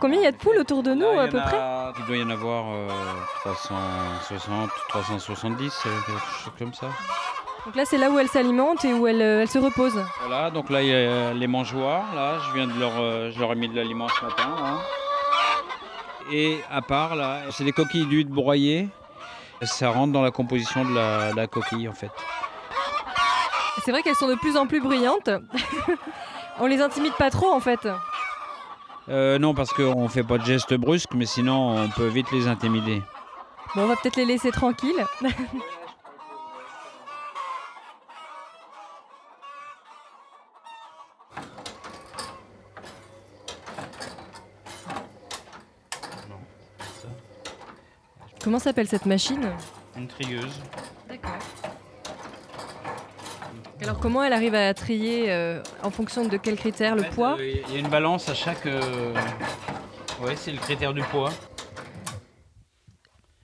[0.00, 1.58] Combien il y a de poules autour de nous, Là, à peu près?
[1.98, 2.88] Il doit y en avoir euh,
[3.44, 6.86] 360, 370, euh, quelque chose comme ça.
[7.66, 10.02] Donc là, c'est là où elles s'alimentent et où elles, euh, elles se reposent.
[10.20, 12.14] Voilà, donc là il y a les mangeoires.
[12.14, 14.78] Là, je viens de leur, euh, je leur ai mis de l'aliment ce matin.
[16.32, 18.88] Et à part là, c'est des coquilles d'huile broyées.
[19.62, 22.10] Ça rentre dans la composition de la, coquille en fait.
[23.84, 25.30] C'est vrai qu'elles sont de plus en plus bruyantes.
[26.60, 27.88] On les intimide pas trop, en fait.
[29.08, 32.46] Euh, non, parce qu'on fait pas de gestes brusques, mais sinon on peut vite les
[32.46, 33.02] intimider.
[33.74, 35.06] Bon, on va peut-être les laisser tranquilles.
[48.42, 49.50] Comment s'appelle cette machine
[49.96, 50.60] Une trieuse.
[51.08, 51.38] D'accord.
[53.82, 57.54] Alors comment elle arrive à trier euh, en fonction de quels critères Le poids Euh,
[57.68, 58.66] Il y a une balance à chaque.
[58.66, 59.14] euh,
[60.22, 61.30] Ouais, c'est le critère du poids.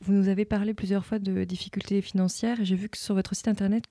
[0.02, 3.35] Vous nous avez parlé plusieurs fois de difficultés financières et j'ai vu que sur votre
[3.35, 3.85] site internet,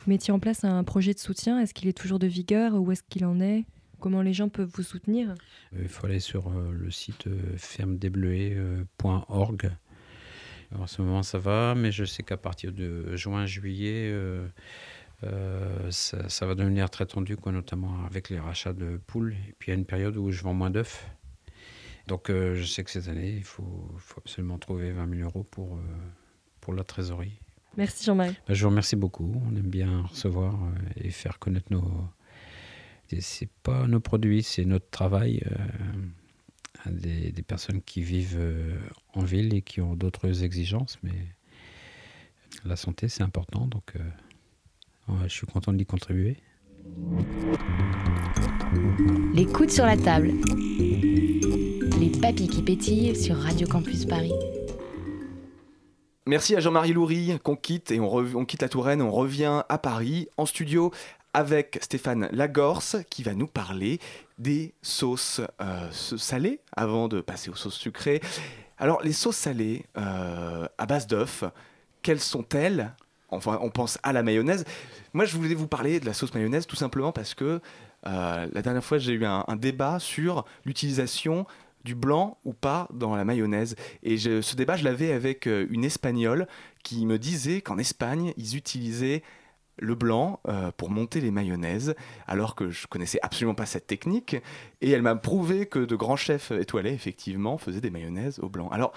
[0.00, 1.60] vous mettiez en place un projet de soutien.
[1.60, 3.64] Est-ce qu'il est toujours de vigueur Où est-ce qu'il en est?
[4.00, 5.30] Comment les gens peuvent vous soutenir?
[5.74, 9.70] Euh, Il faut aller sur le site euh, fermedesbleuets.org.
[10.78, 14.46] En ce moment, ça va, mais je sais qu'à partir de juin-juillet, euh,
[15.24, 19.34] euh, ça, ça va devenir très tendu, quoi, notamment avec les rachats de poules.
[19.48, 21.06] Et puis, il y a une période où je vends moins d'œufs.
[22.08, 25.44] Donc, euh, je sais que cette année, il faut, faut absolument trouver 20 000 euros
[25.44, 25.78] pour,
[26.60, 27.38] pour la trésorerie.
[27.76, 28.36] Merci Jean-Marie.
[28.46, 29.40] Bah, je vous remercie beaucoup.
[29.46, 30.58] On aime bien recevoir
[30.96, 32.08] et faire connaître nos.
[33.20, 35.42] C'est pas nos produits, c'est notre travail.
[36.84, 38.78] À des, des personnes qui vivent euh,
[39.14, 41.14] en ville et qui ont d'autres exigences, mais
[42.64, 46.36] la santé c'est important, donc euh, je suis content d'y contribuer.
[49.34, 50.32] Les coudes sur la table.
[52.00, 54.32] Les papilles qui pétillent sur Radio Campus Paris.
[56.26, 59.62] Merci à Jean-Marie Loury qu'on quitte et on, rev- on quitte la Touraine, on revient
[59.68, 60.92] à Paris en studio
[61.34, 63.98] avec Stéphane Lagorce qui va nous parler
[64.42, 68.20] des sauces euh, salées avant de passer aux sauces sucrées.
[68.76, 71.44] Alors les sauces salées euh, à base d'œufs,
[72.02, 72.94] quelles sont-elles?
[73.28, 74.64] Enfin, on pense à la mayonnaise.
[75.14, 77.60] Moi, je voulais vous parler de la sauce mayonnaise tout simplement parce que
[78.06, 81.46] euh, la dernière fois, j'ai eu un, débat sur l'utilisation
[81.84, 83.74] du blanc ou pas dans la mayonnaise.
[84.02, 86.46] Et je- ce débat, je l'avais avec une Espagnole
[86.82, 89.22] qui me disait qu'en Espagne, ils utilisaient
[89.78, 91.94] le blanc euh, pour monter les mayonnaises,
[92.26, 94.36] alors que je connaissais absolument pas cette technique.
[94.80, 98.68] Et elle m'a prouvé que de grands chefs étoilés, effectivement, faisaient des mayonnaises au blanc.
[98.68, 98.92] Alors,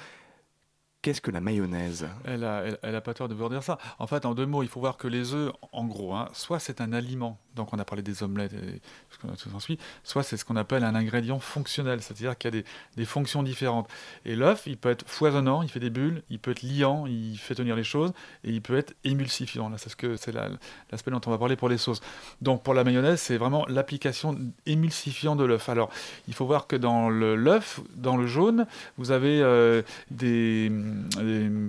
[1.05, 3.77] qu'est-ce que la mayonnaise Elle a, elle, elle a pas tort de vous dire ça.
[3.99, 6.57] En fait, en deux mots, il faut voir que les œufs, en gros, hein, soit
[6.57, 9.77] c'est un aliment, donc on a parlé des omelettes et ce qu'on a tout s'ensuit,
[10.03, 12.63] soit c'est ce qu'on appelle un ingrédient fonctionnel, c'est-à-dire qu'il y a
[12.95, 13.87] des, fonctions différentes.
[14.25, 17.37] Et l'œuf, il peut être foisonnant, il fait des bulles, il peut être liant, il
[17.37, 18.11] fait tenir les choses,
[18.43, 19.71] et il peut être émulsifiant.
[19.77, 20.49] C'est ce que c'est la-
[20.91, 22.01] l'aspect dont on va parler pour les sauces.
[22.41, 25.69] Donc pour la mayonnaise, c'est vraiment l'application émulsifiant de l'œuf.
[25.69, 25.91] Alors,
[26.27, 28.65] il faut voir que dans l'œuf, dans le jaune,
[28.97, 30.71] vous avez euh, des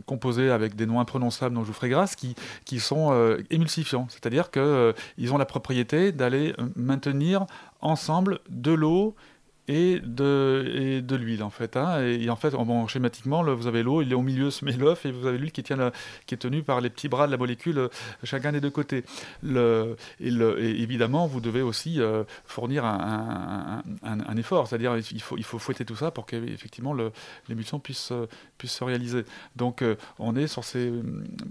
[0.07, 4.07] composés avec des noms imprononçables dont je vous ferai grâce qui, qui sont euh, émulsifiants.
[4.11, 7.47] C'est-à-dire qu'ils ont la propriété d'aller euh, maintenir
[7.81, 9.15] ensemble de l'eau
[9.69, 11.77] et de, de l'huile en fait.
[11.77, 12.03] hein.
[12.03, 15.07] Et, en fait, bon, schématiquement, vous avez l'eau, il est au milieu, se met l'œuf,
[15.07, 15.91] et vous avez l'huile qui, tient
[16.27, 17.89] qui est tenue par les petits bras de la molécule, euh,
[18.23, 19.05] chacun des deux côtés.
[19.43, 23.83] Le, et, évidemment, vous devez aussi euh, fournir un,
[24.37, 26.95] effort, c'est-à-dire il faut, il faut fouetter tout ça pour qu'effectivement
[27.49, 28.27] l'émulsion puisse, euh,
[28.59, 29.25] puisse se réaliser.
[29.57, 29.83] Donc
[30.19, 30.93] on est sur ces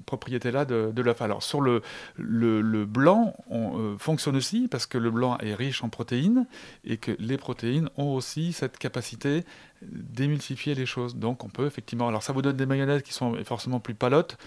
[0.05, 1.21] propriétés-là de, de l'œuf.
[1.21, 1.81] Alors sur le,
[2.17, 6.45] le, blanc, on fonctionne aussi parce que le blanc est riche en protéines
[6.83, 9.43] et que les protéines ont aussi cette capacité
[9.81, 11.15] d'émulsifier les choses.
[11.15, 12.07] Donc on peut effectivement...
[12.07, 14.37] Alors ça vous donne des mayonnaises qui sont forcément plus palottes,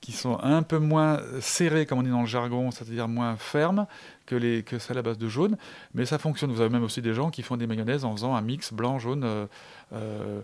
[0.00, 3.86] qui sont un peu moins serrées, comme on dit dans le jargon, c'est-à-dire moins fermes
[4.26, 5.56] que, les, que celles à base de jaune.
[5.94, 6.50] Mais ça fonctionne.
[6.50, 9.22] Vous avez même aussi des gens qui font des mayonnaises en faisant un mix blanc-jaune
[9.22, 9.46] euh,
[9.92, 10.40] euh,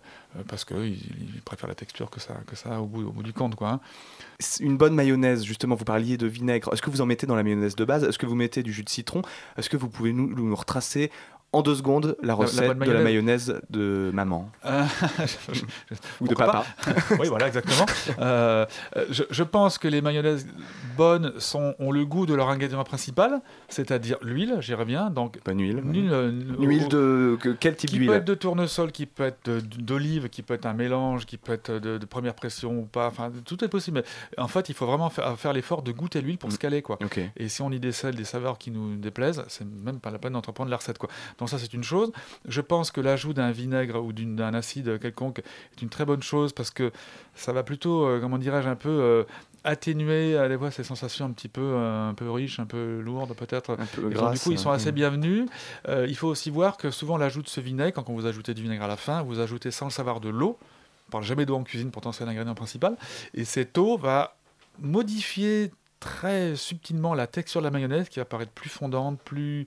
[0.47, 0.99] parce qu'ils
[1.35, 3.57] ils préfèrent la texture que ça, que ça au, bout, au bout du compte.
[3.57, 3.81] Quoi, hein.
[4.61, 6.73] Une bonne mayonnaise, justement, vous parliez de vinaigre.
[6.73, 8.05] Est-ce que vous en mettez dans la mayonnaise de base?
[8.05, 9.23] Est-ce que vous mettez du jus de citron?
[9.57, 11.11] Est-ce que vous pouvez nous, nous retracer
[11.53, 14.85] en deux secondes la recette de la mayonnaise de maman Euh,
[16.21, 16.65] Ou de papa
[17.19, 17.87] Oui, voilà, exactement.
[18.19, 20.47] Euh, euh, je, je pense que les mayonnaises
[20.97, 25.11] bonnes sont, ont le goût de leur ingrédient principal, c'est-à-dire l'huile, j'y reviens.
[25.11, 25.79] Donc, Bonne huile.
[25.85, 28.15] L'huile, euh, L'huile au- de que- quel type qui d'huile peut?
[28.17, 31.73] être de tournesol, qui peut être d'olive, qui peut être un mélange, qui peut être
[31.73, 33.07] de, de première pression ou pas.
[33.09, 34.03] Enfin, tout est possible.
[34.37, 36.83] Mais en fait, il faut vraiment faire, faire l'effort de goûter l'huile pour se caler,
[36.83, 36.99] quoi.
[37.01, 37.07] Mm.
[37.37, 40.35] Et si on y décèle des saveurs qui nous déplaisent, c'est même pas la peine
[40.35, 41.09] d'entreprendre la recette, quoi.
[41.39, 42.13] Donc ça, c'est une chose.
[42.47, 46.53] Je pense que l'ajout d'un vinaigre ou d'un acide quelconque est une très bonne chose
[46.53, 46.91] parce que
[47.35, 49.25] ça va plutôt, euh, comment dirais-je, un peu euh,
[49.65, 53.01] atténuer à des fois ces sensations un petit peu, euh, un peu riches, un peu
[53.01, 53.77] lourdes peut-être.
[53.77, 54.75] du coup, ils sont hein.
[54.75, 55.47] assez bienvenus.
[55.89, 58.63] Euh, il faut aussi voir que souvent l'ajout de ce vinaigre, quand vous ajoutez du
[58.63, 60.59] vinaigre à la fin, vous ajoutez sans le savoir de l'eau.
[61.09, 62.97] On parle jamais d'eau en cuisine, pourtant c'est l'ingrédient principal.
[63.35, 64.37] Et cette eau va
[64.81, 69.67] modifier très subtilement la texture de la mayonnaise qui va paraître plus fondante, plus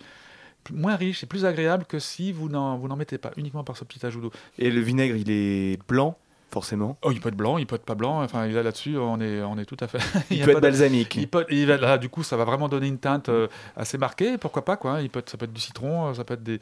[0.71, 4.05] moins riche et plus agréable que si vous n'en mettez pas, uniquement par ce petit
[4.05, 4.31] ajout d'eau.
[4.57, 6.17] Et le vinaigre, il est blanc,
[6.51, 6.97] forcément.
[7.03, 8.21] Oh, il peut être blanc, il peut être pas blanc.
[8.23, 9.99] Enfin, là, là-dessus, on est, on est tout à fait.
[10.29, 11.15] Il peut être de- balsamique.
[11.15, 13.97] Il peut, il va- là, du coup, ça va vraiment donner une teinte euh, assez
[13.97, 14.37] marquée.
[14.37, 14.91] Pourquoi pas, quoi.
[14.93, 15.01] hein.
[15.01, 16.59] Il peut être, ça peut être du citron, euh, ça peut être des,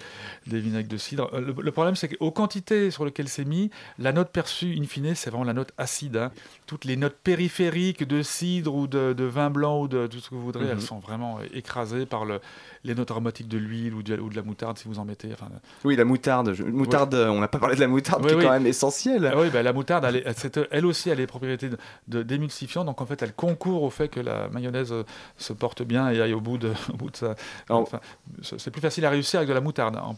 [0.48, 1.30] des vinaigres de cidre.
[1.34, 4.84] Euh, Le, le problème, c'est qu'aux quantités sur lesquelles c'est mis, la note perçue, in
[4.86, 6.18] fine, c'est vraiment la note acide.
[6.18, 6.32] hein.
[6.68, 10.30] Toutes les notes périphériques de cidre ou de, de vin blanc ou de tout ce
[10.30, 10.72] que vous voudrez, Mhm.
[10.72, 12.40] elles sont vraiment écrasées par le,
[12.84, 15.30] les notes aromatiques de l'huile ou, de- ou de la moutarde, si vous en mettez.
[15.34, 15.48] Enfin,
[15.84, 16.54] Oui, la moutarde.
[16.54, 19.30] je- Moutarde, on n'a pas parlé de la moutarde, qui est quand même essentielle.
[19.34, 21.70] Ah oui, bah, la moutarde, elle, est- elle aussi, elle a les propriétés
[22.08, 25.04] de- d'émulsifiant, donc en fait, elle concourt au fait que la mayonnaise euh,
[25.38, 27.36] se porte bien et aille au bout de, au bout de sa.
[27.70, 28.00] Enfin,
[28.42, 29.96] c'est plus facile à réussir avec de la moutarde.
[29.96, 30.16] hein.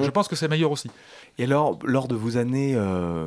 [0.00, 0.88] Je pense que c'est meilleur aussi.
[1.38, 3.26] Et alors, lors de vos années euh,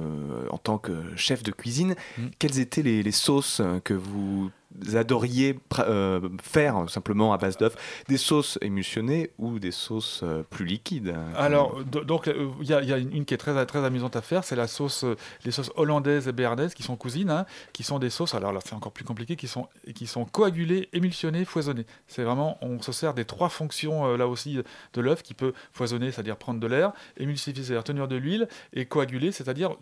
[0.51, 2.27] en tant que chef de cuisine, Mm.
[2.39, 4.49] quelles étaient les, les sauces que vous
[4.95, 7.75] adoriez euh, faire simplement à base d'œufs
[8.07, 12.73] Des sauces émulsionnées ou des sauces euh, plus liquides Alors, do- donc, euh, il y,
[12.73, 15.03] a- il y a une qui est très, très amusante à faire, c'est la sauce,
[15.03, 15.15] euh,
[15.45, 18.59] les sauces hollandaises et béarnaises qui sont cousines, hein, qui sont des sauces, alors là
[18.65, 21.85] c'est encore plus compliqué, qui sont, qui sont coagulées, émulsionnées, foisonnées.
[22.07, 24.59] C'est vraiment, on se sert des trois fonctions là aussi
[24.93, 28.85] de l'œuf qui peut foisonner, c'est-à-dire prendre de l'air, émulsifier, c'est-à-dire tenir de l'huile, et
[28.85, 29.75] coaguler, c'est-à-dire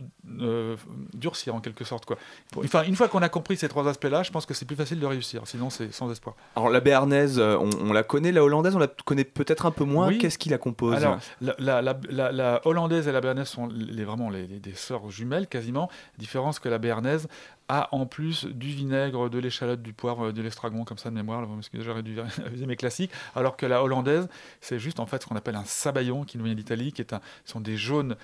[1.14, 2.06] durcir en quelque sorte.
[2.06, 2.18] Quoi.
[2.58, 5.00] Enfin, une fois qu'on a compris ces trois aspects-là, je pense que c'est plus facile
[5.00, 6.36] de réussir, sinon c'est sans espoir.
[6.56, 9.72] Alors la béarnaise, euh, on, on la connaît, la hollandaise, on la connaît peut-être un
[9.72, 10.08] peu moins.
[10.08, 10.18] Oui.
[10.18, 13.68] Qu'est-ce qui la compose Alors, la, la- la- la- la hollandaise et la béarnaise sont
[13.68, 15.90] les, vraiment les, les- des sœurs jumelles quasiment.
[16.18, 17.28] Différence que la béarnaise
[17.68, 21.46] a en plus du vinaigre, de l'échalote, du poivre, de l'estragon, comme ça de mémoire.
[21.46, 22.16] vous m'excusez, j'aurais dû
[22.66, 23.12] mes classiques.
[23.36, 24.28] Alors que la hollandaise,
[24.60, 27.14] c'est juste en fait ce qu'on appelle un sabayon qui nous vient d'Italie, qui est
[27.14, 28.16] un, sont des jaunes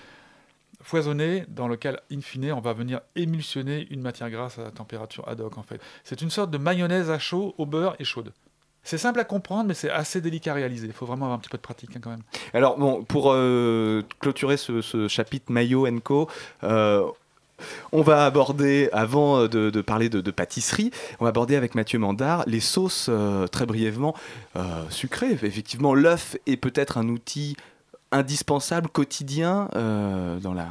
[0.86, 5.40] foisonnés dans lequel, in fine, on va venir émulsionner une matière grasse à température ad
[5.40, 5.80] hoc en fait.
[6.04, 8.32] C'est une sorte de mayonnaise à chaud, au beurre et chaude.
[8.84, 10.86] C'est simple à comprendre, mais c'est assez délicat à réaliser.
[10.86, 12.22] Il faut vraiment avoir un petit peu de pratique hein, quand même.
[12.54, 16.28] Alors bon, pour euh, clôturer ce, chapitre Mayo Co,
[16.62, 17.04] euh,
[17.90, 22.60] on va aborder, avant de, parler de, pâtisserie, on va aborder avec Mathieu Mandard les
[22.60, 24.14] sauces euh, très brièvement
[24.90, 25.32] sucrées.
[25.32, 27.56] Effectivement, l'œuf est peut-être un outil
[28.16, 30.68] indispensable, quotidien, euh, dans la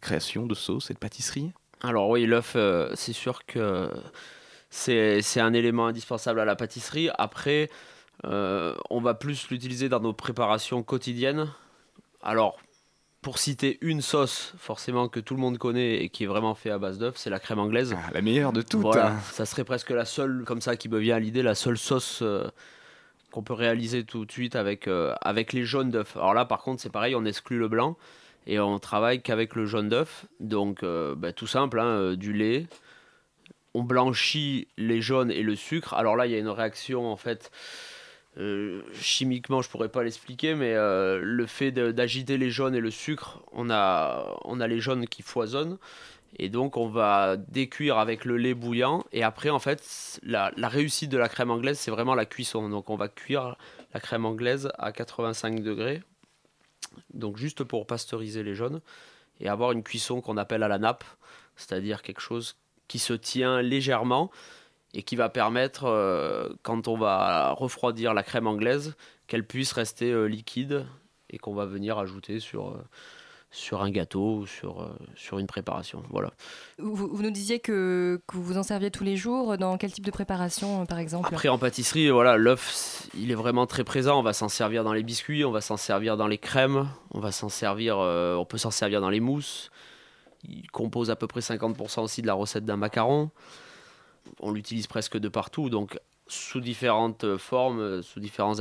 [0.00, 1.52] création de sauces et de pâtisseries?
[1.82, 3.90] Alors oui, l'œuf, euh, c'est sûr que
[4.70, 7.10] c'est c'est un élément indispensable à la pâtisserie.
[7.18, 7.68] Après,
[8.24, 11.48] euh, on va plus l'utiliser dans nos préparations quotidiennes.
[12.22, 12.58] Alors,
[13.20, 16.70] pour citer une sauce, forcément que tout le monde connaît et qui est vraiment fait
[16.70, 17.94] à base d'œuf, c'est la crème anglaise.
[18.12, 18.80] la meilleure de toutes.
[18.80, 21.78] Voilà, ça serait presque la seule, comme ça, qui me vient à l'idée, la seule
[21.78, 22.22] sauce
[23.30, 26.16] qu'on peut réaliser tout de suite avec, euh, avec les jaunes d'œufs.
[26.16, 27.96] Alors là, par contre, c'est pareil, on exclut le blanc
[28.46, 30.26] et on travaille qu'avec le jaune d'œuf.
[30.40, 32.66] Donc, euh, bah, tout simple, hein, euh, du lait.
[33.74, 35.94] On blanchit les jaunes et le sucre.
[35.94, 37.50] Alors là, il y a une réaction, en fait,
[38.94, 43.68] chimiquement, je pourrais pas l'expliquer, mais le fait d'agiter les jaunes et le sucre, on
[43.68, 45.76] on a les jaunes qui foisonnent.
[46.38, 49.04] Et donc, on va décuire avec le lait bouillant.
[49.12, 52.68] Et après, en fait, la, réussite de la crème anglaise, c'est vraiment la cuisson.
[52.68, 53.56] Donc, on va cuire
[53.94, 56.02] la crème anglaise à 85 degrés.
[57.14, 58.80] Donc, juste pour pasteuriser les jaunes.
[59.40, 61.04] Et avoir une cuisson qu'on appelle à la nappe.
[61.56, 62.56] C'est-à-dire quelque chose
[62.86, 64.30] qui se tient légèrement
[64.92, 68.94] et qui va permettre, euh, quand on va refroidir la crème anglaise,
[69.26, 70.86] qu'elle puisse rester euh, liquide
[71.30, 72.84] et qu'on va venir ajouter sur, euh,
[73.56, 76.02] sur un gâteau ou sur, euh, sur une préparation.
[76.10, 76.30] Voilà.
[76.78, 79.56] Vous, vous nous disiez que, que vous en serviez tous les jours.
[79.56, 81.28] Dans quel type de préparation, euh, par exemple?
[81.32, 84.18] Après, en pâtisserie, voilà, l'œuf, il est vraiment très présent.
[84.18, 87.20] On va s'en servir dans les biscuits, on va s'en servir dans les crèmes, on
[87.20, 89.70] va s'en servir, euh, on peut s'en servir dans les mousses.
[90.44, 93.30] Il compose à peu près 50% aussi de la recette d'un macaron.
[94.40, 98.56] On l'utilise presque de partout, donc sous différentes formes, euh, sous différents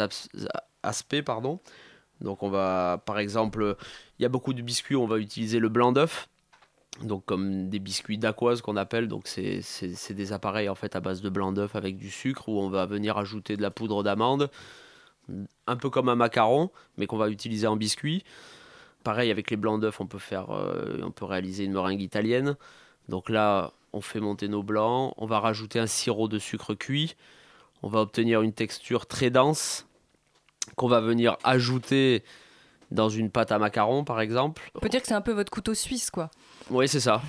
[0.83, 1.59] aspects, pardon.
[2.21, 3.75] Donc on va, par exemple,
[4.19, 6.29] il y a beaucoup de biscuits, on va utiliser le blanc d'œuf
[7.01, 11.21] donc comme des biscuits d'aquoise qu'on appelle, donc c'est des appareils en fait à base
[11.21, 14.49] de blanc d'œuf avec du sucre où on va venir ajouter de la poudre d'amande,
[15.67, 18.23] un peu comme un macaron, mais qu'on va utiliser en biscuit.
[19.03, 22.55] Pareil avec les blancs d'œuf, on peut faire, euh, on peut réaliser une meringue italienne.
[23.09, 27.15] Donc là, on fait monter nos blancs, on va rajouter un sirop de sucre cuit,
[27.83, 29.85] on va obtenir une texture très dense
[30.75, 32.23] qu'on va venir ajouter
[32.91, 34.61] dans une pâte à macaron par exemple.
[34.75, 36.29] On peut dire que c'est un peu votre couteau suisse, quoi.
[36.69, 37.21] Oui, c'est ça.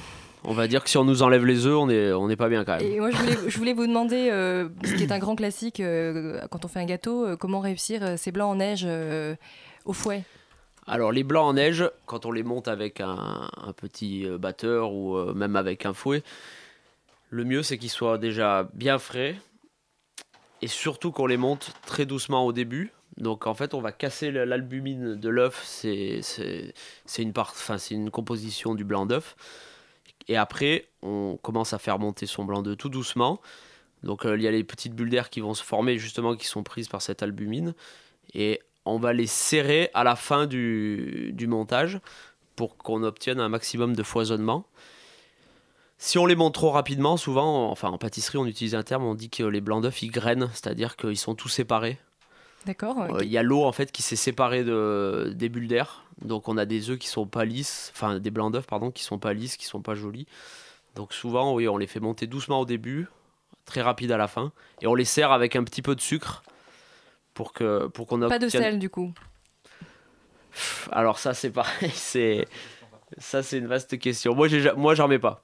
[0.48, 2.48] On va dire que si on nous enlève les œufs, on est, on n'est pas
[2.48, 2.86] bien quand même.
[2.86, 5.80] Et moi, je voulais, je voulais vous demander, euh, ce qui est un grand classique
[5.80, 8.86] euh, quand on fait un gâteau, euh, comment réussir euh, ces blancs en neige
[9.84, 10.22] au fouet?
[10.86, 15.16] Alors les blancs en neige, quand on les monte avec un, un petit batteur ou
[15.34, 16.22] même avec un fouet,
[17.30, 19.34] le mieux c'est qu'ils soient déjà bien frais
[20.62, 22.92] et surtout qu'on les monte très doucement au début.
[23.18, 25.62] Donc en fait, on va casser l'albumine de l'œuf.
[25.64, 26.22] C'est
[27.18, 29.36] une, composition du blanc d'œuf.
[30.28, 33.40] Et après, on commence à faire monter son blanc d'œuf tout doucement.
[34.02, 36.46] Donc euh, il y a les petites bulles d'air qui vont se former justement, qui
[36.46, 37.74] sont prises par cette albumine.
[38.34, 42.00] Et on va les serrer à la fin du, du montage
[42.54, 44.66] pour qu'on obtienne un maximum de foisonnement.
[45.98, 49.14] Si on les monte trop rapidement, souvent, enfin en pâtisserie, on utilise un terme, on
[49.14, 51.98] dit que les blancs d'œufs ils grainent, c'est-à-dire qu'ils sont tous séparés.
[52.66, 53.00] D'accord.
[53.00, 56.48] Euh, Il y a l'eau en fait qui s'est séparée de, des bulles d'air, donc
[56.48, 59.18] on a des œufs qui sont pas lisses, enfin des blancs d'œufs pardon, qui sont
[59.18, 60.26] pas lisses, qui sont pas jolis.
[60.96, 63.06] Donc souvent, oui, on les fait monter doucement au début,
[63.66, 64.50] très rapide à la fin,
[64.82, 66.42] et on les sert avec un petit peu de sucre
[67.34, 69.12] pour que pour qu'on Pas de sel du coup.
[70.92, 72.46] alors ça c'est pareil, c'est
[73.18, 74.34] ça c'est une vaste question.
[74.34, 75.42] Moi j'ai ja- moi j'en mets pas.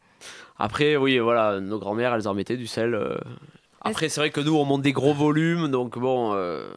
[0.59, 2.95] Après oui voilà, nos grand-mères elles en mettaient du sel.
[2.95, 3.17] euh.
[3.83, 6.33] Après c'est vrai que nous on monte des gros volumes donc bon.
[6.35, 6.73] euh,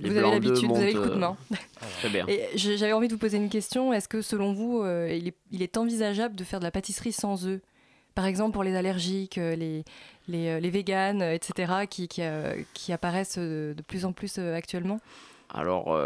[0.00, 1.36] les Vous avez l'habitude, vous avez le coup de main.
[1.52, 1.56] euh,
[2.00, 2.26] Très bien.
[2.54, 3.92] J'avais envie de vous poser une question.
[3.92, 7.12] Est-ce que selon vous, euh, il, est, il est envisageable de faire de la pâtisserie
[7.12, 7.60] sans œufs
[8.14, 9.84] Par exemple pour les allergiques, euh, les,
[10.28, 15.00] les, les véganes, etc., qui, qui, euh, qui apparaissent de plus en plus euh, actuellement?
[15.52, 15.96] Alors,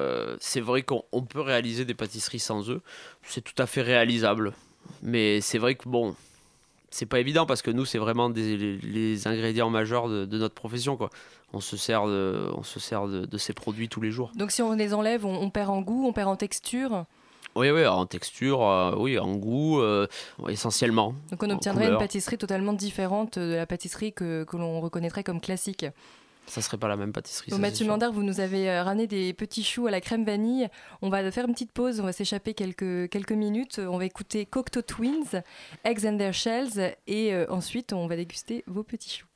[0.40, 2.82] c'est vrai qu'on on peut réaliser des pâtisseries sans œufs.
[3.22, 4.52] C'est tout à fait réalisable.
[5.02, 6.14] Mais c'est vrai que, bon,
[6.90, 10.38] c'est pas évident parce que nous, c'est vraiment des, les, les ingrédients majeurs de, de
[10.38, 10.96] notre profession.
[10.96, 11.10] Quoi.
[11.52, 14.30] On se sert, de, on se sert de, de ces produits tous les jours.
[14.34, 17.04] Donc si on les enlève, on, on perd en goût, on perd en texture?
[17.54, 20.06] Oui, oui, en texture, euh, oui, en goût, euh,
[20.48, 21.14] essentiellement.
[21.30, 25.24] Donc on En obtiendrait une pâtisserie totalement différente de la pâtisserie que, que l'on reconnaîtrait
[25.24, 25.86] comme classique.
[26.48, 27.50] Ça serait pas la même pâtisserie.
[27.50, 27.88] C'est Mathieu sûr.
[27.88, 30.68] Mandar, vous nous avez euh, ramené des petits choux à la crème vanille.
[31.02, 33.78] On va faire une petite pause, on va s'échapper quelques, quelques minutes.
[33.78, 35.42] On va écouter Cocteau Twins,
[35.84, 39.26] Eggs and Their Shells, et euh, ensuite on va déguster vos petits choux.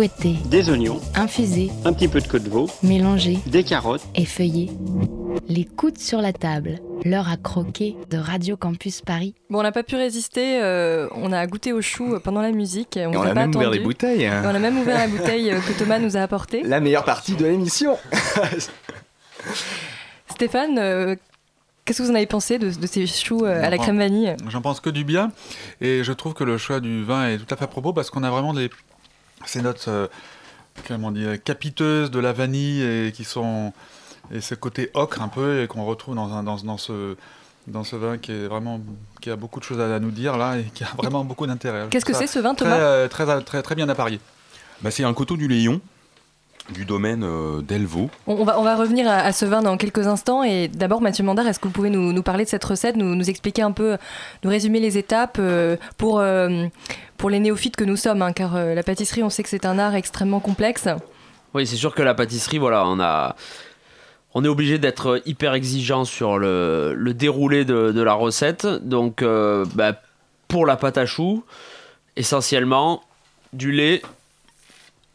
[0.00, 4.02] Des oignons, infusés, un petit peu de queue de veau, mélangés des carottes.
[4.14, 4.70] et feuillés.
[5.48, 9.34] Les coudes sur la table, l'heure à croquer de Radio Campus Paris.
[9.50, 12.52] Bon, on n'a pas pu résister, euh, on a goûté au chou euh, pendant la
[12.52, 12.96] musique.
[12.96, 14.26] On, a a pas même ouvert les bouteilles.
[14.26, 14.42] hein.
[14.44, 16.62] On a même ouvert la bouteille euh, que Thomas nous a apportée.
[16.62, 17.98] La meilleure partie de l'émission.
[20.28, 21.16] Stéphane, euh,
[21.84, 24.36] qu'est-ce que vous en avez pensé de, de ces choux euh, à la crème vanille?
[24.48, 25.32] J'en pense que du bien.
[25.80, 28.10] Et je trouve que le choix du vin est tout à fait à propos parce
[28.10, 28.70] qu'on a vraiment des,
[29.46, 30.06] ces notes, euh,
[30.86, 33.72] comment dire, capiteuses de la vanille et qui sont.
[34.30, 37.16] Et ce côté ocre un peu et qu'on retrouve dans, un, dans, dans ce.
[37.66, 38.80] Dans ce vin qui est vraiment
[39.20, 41.86] qui a beaucoup de choses à nous dire là et qui a vraiment beaucoup d'intérêt.
[41.90, 42.78] Qu'est-ce que c'est, ce vin, très, Thomas?
[42.78, 44.20] euh, très, très, très, bien apparié.
[44.80, 45.78] Bah, c'est un coteau du Léon
[46.72, 48.10] du domaine euh, d'Elvaux.
[48.26, 50.42] on, va, on va revenir à, à ce vin dans quelques instants.
[50.42, 53.14] Et d'abord, Mathieu Mandard, est-ce que vous pouvez nous, nous parler de cette recette, nous,
[53.14, 53.96] nous expliquer un peu,
[54.44, 56.66] nous résumer les étapes euh, pour, euh,
[57.16, 59.66] pour les néophytes que nous sommes hein, Car euh, la pâtisserie, on sait que c'est
[59.66, 60.88] un art extrêmement complexe.
[61.54, 63.34] Oui, c'est sûr que la pâtisserie, voilà, on a.
[64.34, 68.66] On est obligé d'être hyper exigeant sur le, le déroulé de, de la recette.
[68.66, 69.94] Donc, euh, bah,
[70.48, 71.44] pour la pâte à choux,
[72.14, 73.02] essentiellement,
[73.54, 74.02] du lait.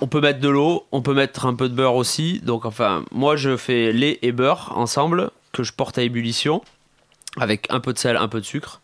[0.03, 2.41] On peut mettre de l'eau, on peut mettre un peu de beurre aussi.
[2.41, 6.61] Donc, enfin, moi, je fais lait et beurre ensemble, que je porte à ébullition,
[7.39, 8.81] avec un peu de sel, un peu de sucre.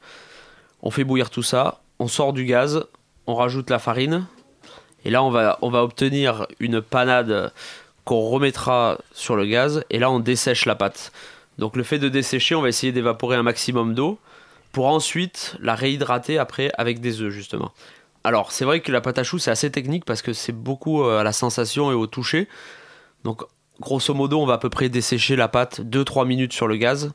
[0.82, 2.86] On fait bouillir tout ça, on sort du gaz,
[3.28, 4.28] on rajoute la farine,
[5.04, 7.52] et là, on va, on va obtenir une panade
[8.06, 9.84] qu'on remettra sur le gaz.
[9.90, 11.12] Et là, on dessèche la pâte.
[11.58, 14.20] Donc, le fait de dessécher, on va essayer d'évaporer un maximum d'eau
[14.72, 17.74] pour ensuite la réhydrater après avec des œufs, justement.
[18.24, 21.04] Alors, c'est vrai que la pâte à choux, c'est assez technique parce que c'est beaucoup
[21.04, 22.48] euh, à la sensation et au toucher.
[23.24, 23.44] Donc,
[23.80, 27.14] grosso modo, on va à peu près dessécher la pâte 2-3 minutes sur le gaz.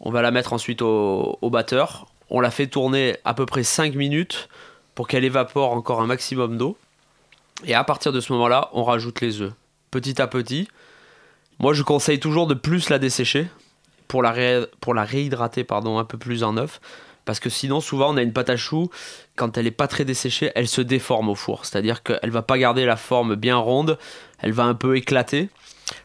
[0.00, 2.06] On va la mettre ensuite au, batteur.
[2.28, 4.48] On la fait tourner à peu près 5 minutes
[4.94, 6.76] pour qu'elle évapore encore un maximum d'eau.
[7.64, 9.52] Et à partir de ce moment-là, on rajoute les œufs.
[9.90, 10.68] Petit à petit.
[11.58, 13.46] Moi, je conseille toujours de plus la dessécher
[14.08, 16.80] pour la, ré- pour la réhydrater pardon, un peu plus en œuf.
[17.24, 18.90] Parce que sinon, souvent, on a une pâte à choux,
[19.36, 21.64] quand elle n'est pas très desséchée, elle se déforme au four.
[21.64, 23.98] C'est-à-dire qu'elle va pas garder la forme bien ronde,
[24.40, 25.48] elle va un peu éclater.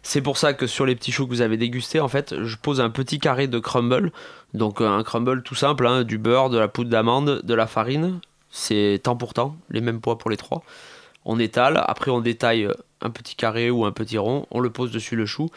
[0.03, 2.55] C'est pour ça que sur les petits choux que vous avez dégustés, en fait, je
[2.57, 4.11] pose un petit carré de crumble.
[4.53, 7.67] Donc euh, un crumble tout simple, hein, du beurre, de la poudre d'amande, de la
[7.67, 8.19] farine.
[8.49, 10.63] C'est temps pour temps, les mêmes poids pour les trois.
[11.29, 12.67] On étale, après on détaille
[13.01, 15.49] un petit carré ou un petit rond, on le pose dessus le chou.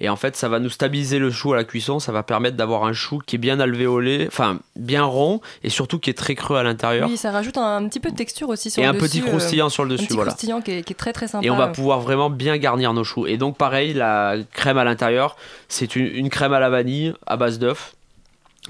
[0.00, 2.56] Et en fait, ça va nous stabiliser le chou à la cuisson, ça va permettre
[2.56, 6.34] d'avoir un chou qui est bien alvéolé, enfin bien rond, et surtout qui est très
[6.34, 7.08] creux à l'intérieur.
[7.10, 9.04] Oui, ça rajoute un, un petit peu de texture aussi sur Et le un dessus.
[9.08, 10.30] petit croustillant sur le dessus, Un petit voilà.
[10.30, 11.44] croustillant qui est, qui est très très sympa.
[11.44, 13.26] Et on va pouvoir vraiment bien garnir nos choux.
[13.26, 15.36] Et donc pareil, la crème à l'intérieur,
[15.68, 17.94] c'est une, une crème à la vanille à base d'œuf,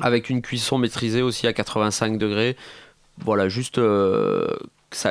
[0.00, 2.56] avec une cuisson maîtrisée aussi à 85 degrés.
[3.18, 4.46] Voilà, juste euh,
[4.90, 5.10] ça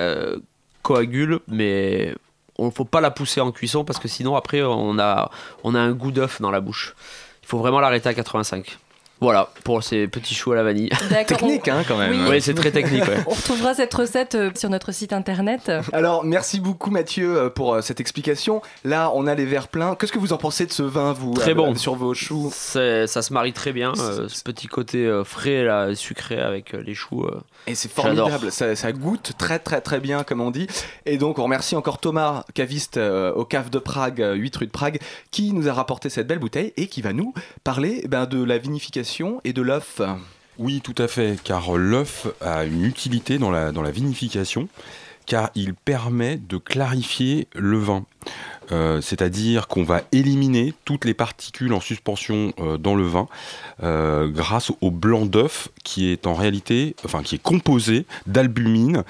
[0.85, 2.13] coagule, mais
[2.59, 5.31] on ne faut pas la pousser en cuisson parce que sinon après on a,
[5.63, 6.95] on a un goût d'œuf dans la bouche.
[7.41, 8.77] Il faut vraiment l'arrêter à 85.
[9.21, 10.89] Voilà, pour ces petits choux à la vanille.
[11.27, 12.11] Technique, hein, quand même.
[12.11, 12.27] Oui.
[12.31, 13.03] Oui, c'est très technique.
[13.07, 13.17] ouais.
[13.27, 15.71] On retrouvera cette recette euh, sur notre site internet.
[15.93, 18.61] Alors, merci beaucoup Mathieu euh, pour euh, cette explication.
[18.83, 19.95] Là, on a les verres pleins.
[19.95, 21.75] Qu'est-ce que vous en pensez de ce vin, vous Très euh, bon.
[21.75, 25.95] Sur vos choux Ça se marie très bien, euh, ce petit côté euh, frais, là,
[25.95, 27.23] sucré avec euh, les choux.
[27.23, 27.39] euh.
[27.67, 30.67] Et c'est formidable, ça, ça goûte très très très bien comme on dit.
[31.05, 34.65] Et donc on remercie encore Thomas, caviste euh, au cave de Prague, euh, 8 rue
[34.67, 34.99] de Prague,
[35.31, 38.57] qui nous a rapporté cette belle bouteille et qui va nous parler ben, de la
[38.57, 39.04] vinification
[39.43, 40.01] et de l'œuf.
[40.57, 44.67] Oui, tout à fait, car l'œuf a une utilité dans la, vinification,
[45.25, 48.05] car il permet de clarifier le vin.
[48.71, 53.27] Euh, C'est-à-dire qu'on va éliminer toutes les particules en suspension euh, dans le vin
[53.83, 59.03] euh, grâce au blanc d'œuf qui est en réalité, enfin qui est composé d'albumine,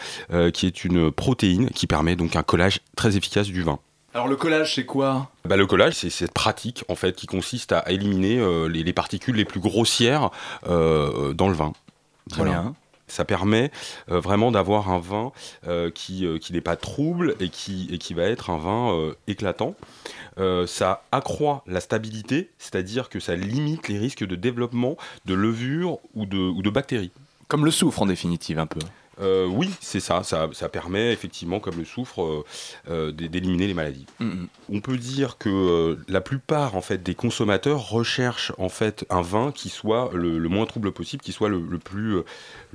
[0.53, 3.79] qui est une protéine qui permet donc un collage très efficace du vin.
[4.15, 5.29] Alors le collage c'est quoi?
[5.43, 8.93] Bah, le collage, c'est cette pratique en fait qui consiste à éliminer euh, les, les
[8.93, 10.29] particules les plus grossières
[10.67, 11.73] euh, dans le vin.
[12.29, 12.75] Très bien.
[13.07, 13.71] Ça permet
[14.09, 15.33] euh, vraiment d'avoir un vin
[15.93, 19.75] qui, qui n'est pas trouble et qui, et qui va être un vin éclatant.
[20.65, 24.95] Ça accroît la stabilité, c'est-à-dire que ça limite les risques de développement
[25.25, 27.11] de levure ou de, ou de bactéries.
[27.49, 28.79] Comme le soufre en définitive un peu.
[29.21, 30.23] Euh, oui, c'est ça.
[30.23, 30.49] ça.
[30.53, 32.43] ça permet effectivement, comme le soufre, euh,
[32.89, 34.05] euh, d'é- d'éliminer les maladies.
[34.19, 34.47] Mhm.
[34.69, 39.21] On peut dire que euh, la plupart en fait des consommateurs recherchent en fait un
[39.21, 42.17] vin qui soit le, le moins trouble possible, qui soit le, le plus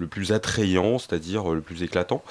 [0.01, 2.25] le plus attrayant, c'est-à-dire euh, le plus éclatant.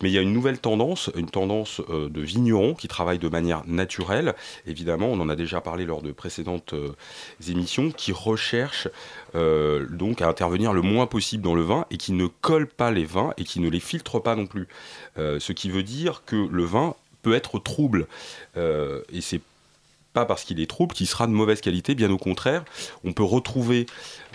[0.00, 3.28] Mais il y a une nouvelle tendance, une tendance euh, de vignerons qui travaillent de
[3.28, 4.34] manière naturelle.
[4.66, 6.94] Évidemment, on en a déjà parlé lors de précédentes euh,
[7.48, 8.88] émissions, qui recherchent
[9.34, 13.04] donc à intervenir le moins possible dans le vin et qui ne collent pas les
[13.04, 14.66] vins et qui ne les filtrent pas non plus.
[15.16, 18.06] Ce qui veut dire que le vin peut être trouble.
[18.56, 19.42] Et c'est
[20.16, 22.64] pas parce qu'il est trouble qu'il sera de mauvaise qualité, bien au contraire.
[23.04, 23.84] On peut retrouver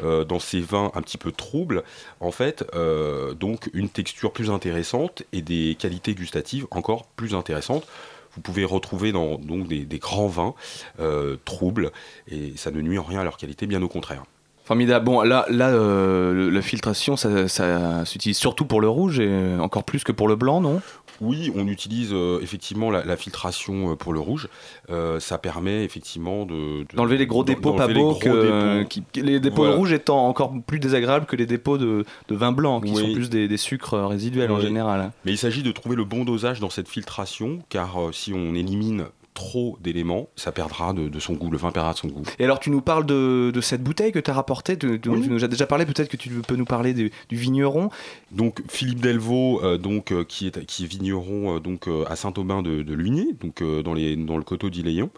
[0.04, 1.82] euh, dans ces vins un petit peu troubles,
[2.20, 7.88] en fait, euh, donc une texture plus intéressante et des qualités gustatives encore plus intéressantes.
[8.36, 10.54] Vous pouvez retrouver dans donc des, grands vins
[11.00, 11.92] euh, troubles
[12.28, 14.24] et ça ne nuit en rien à leur qualité, bien au contraire.
[14.64, 15.04] Formidable.
[15.04, 19.84] Bon, là, là euh, la filtration, ça, ça s'utilise surtout pour le rouge et encore
[19.84, 20.82] plus que pour le blanc, non?
[21.22, 24.50] Oui, on utilise euh, effectivement la, la filtration euh, pour le rouge.
[24.90, 28.90] Euh, ça permet effectivement de de- D'enlever les gros dépôts pas beaux, gros que- dépôts.
[28.90, 29.76] qui- qui- les dépôts Voilà.
[29.78, 32.98] rouges étant encore plus désagréables que les dépôts de, de vin blanc, qui Oui.
[33.02, 35.12] sont plus des, des sucres résiduels en général.
[35.26, 39.06] Mais il s'agit de trouver le bon dosage dans cette filtration, car si on élimine
[39.42, 42.24] trop d'éléments, ça perdra de, de son goût, le vin perdra de son goût.
[42.38, 45.14] Et alors, tu nous parles de, de cette bouteille que tu as rapportée, de- dont
[45.14, 45.24] Oui.
[45.24, 47.90] tu nous as déjà parlé, peut-être que tu peux nous parler du, vigneron.
[48.32, 52.62] Donc Philippe Delvaux, euh, donc, euh, qui, est, qui est vigneron euh, donc, à Saint-Aubin
[52.62, 55.10] de, de Lugny, donc, dans, les, dans le coteau d'Iléon,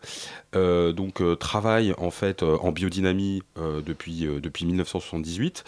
[0.53, 3.41] donc travaille en fait en biodynamie
[3.85, 5.63] depuis, depuis 1978.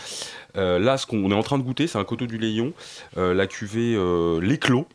[0.58, 2.72] Euh, là, ce qu'on est en train de goûter, c'est un coteau du Léon,
[3.18, 3.98] la cuvée
[4.42, 4.88] L'éclos.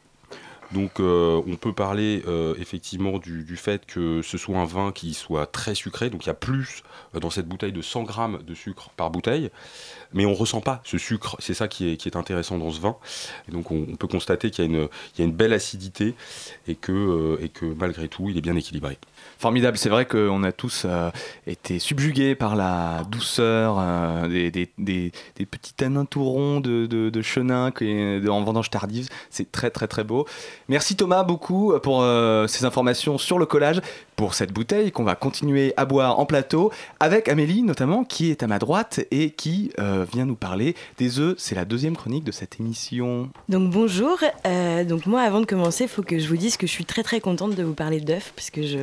[0.73, 5.15] Donc euh, on peut parler euh, effectivement du, fait que ce soit un vin qui
[5.15, 6.83] soit très sucré, donc il y a plus
[7.15, 9.51] euh, dans cette bouteille de 100 grammes de sucre par bouteille,
[10.13, 12.97] mais on ressent pas ce sucre, c'est ça qui est, intéressant dans ce vin.
[13.49, 16.15] Et donc on, peut constater qu'il y, a une- belle acidité
[16.67, 18.99] et que, euh, et que malgré tout il est bien équilibré.
[19.39, 21.11] Formidable, c'est vrai qu'on a tous euh,
[21.47, 24.51] été subjugués par la douceur euh, des,
[25.47, 27.71] petits tanins tout de, chenin
[28.29, 29.09] en vendange tardive.
[29.31, 30.27] C'est très très très beau.
[30.69, 32.05] Merci Thomas beaucoup pour
[32.49, 33.81] ces informations sur le collage,
[34.21, 38.43] pour cette bouteille qu'on va continuer à boire en plateau, avec Amélie notamment qui est
[38.43, 41.37] à ma droite et qui euh, vient nous parler des œufs.
[41.39, 43.31] C'est la deuxième chronique de cette émission.
[43.49, 46.67] Donc bonjour, Euh, donc moi avant de commencer, il faut que je vous dise que
[46.67, 48.79] je suis très très contente de vous parler d'œufs parce que je...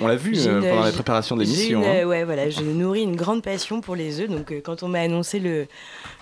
[0.00, 1.82] On l'a vu euh, une- pendant la préparation de l'émission.
[1.82, 2.04] hein.
[2.06, 5.40] Ouais voilà, je nourris une grande passion pour les œufs, donc quand on m'a annoncé
[5.40, 5.66] le,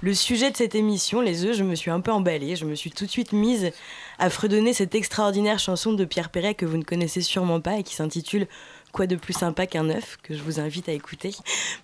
[0.01, 2.75] le sujet de cette émission, les œufs, je me suis un peu emballée, je me
[2.75, 3.73] suis tout de suite mise
[4.19, 7.83] à fredonner cette extraordinaire chanson de Pierre Perret que vous ne connaissez sûrement pas et
[7.83, 8.47] qui s'intitule
[8.95, 11.35] Quoi de plus sympa qu'un œuf que je vous invite à écouter.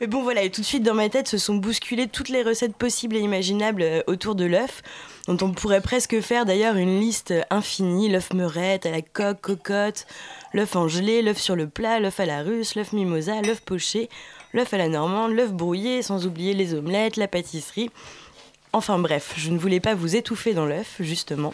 [0.00, 2.44] Mais bon voilà, et tout de suite dans ma tête se sont bousculées toutes les
[2.44, 4.82] recettes possibles et imaginables euh, autour de l'œuf,
[5.26, 10.06] dont on pourrait presque faire d'ailleurs une liste infinie, l'œuf meurette, à la coque, cocotte,
[10.52, 14.08] l'œuf en gelée, l'œuf sur le plat, l'œuf à la russe, l'œuf mimosa, l'œuf poché,
[14.52, 17.90] l'œuf à la normande, l'œuf brouillé, sans oublier les omelettes, la pâtisserie.
[18.72, 21.52] Enfin bref, je ne voulais pas vous étouffer dans l'œuf, justement.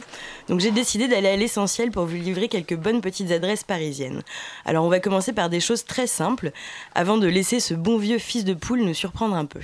[0.48, 4.22] Donc j'ai décidé d'aller à l'essentiel pour vous livrer quelques bonnes petites adresses parisiennes.
[4.66, 6.52] Alors on va commencer par des choses très simples,
[6.94, 9.60] avant de laisser ce bon vieux fils de poule nous surprendre un peu.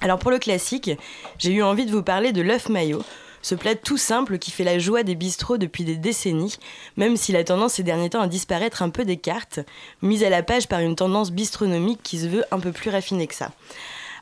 [0.00, 0.90] Alors pour le classique,
[1.38, 3.02] j'ai eu envie de vous parler de l'œuf maillot,
[3.42, 6.56] ce plat tout simple qui fait la joie des bistrots depuis des décennies,
[6.96, 9.60] même s'il a tendance ces derniers temps à disparaître un peu des cartes,
[10.02, 13.28] mise à la page par une tendance bistronomique qui se veut un peu plus raffinée
[13.28, 13.52] que ça.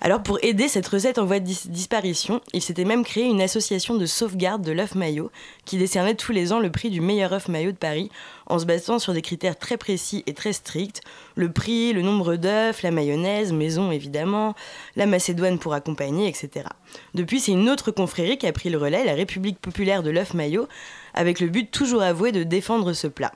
[0.04, 3.40] Alors pour aider cette recette en voie de dis- disparition, il s'était même créé une
[3.40, 5.30] association de sauvegarde de l'œuf maillot
[5.64, 8.10] qui décernait tous les ans le prix du meilleur œuf maillot de Paris
[8.44, 11.00] en se basant sur des critères très précis et très stricts,
[11.36, 14.54] le prix, le nombre d'œufs, la mayonnaise, maison évidemment,
[14.94, 16.66] la macédoine pour accompagner, etc.
[17.14, 20.34] Depuis, c'est une autre confrérie qui a pris le relais, la République populaire de l'œuf
[20.34, 20.68] maillot,
[21.14, 23.32] avec le but toujours avoué de défendre ce plat.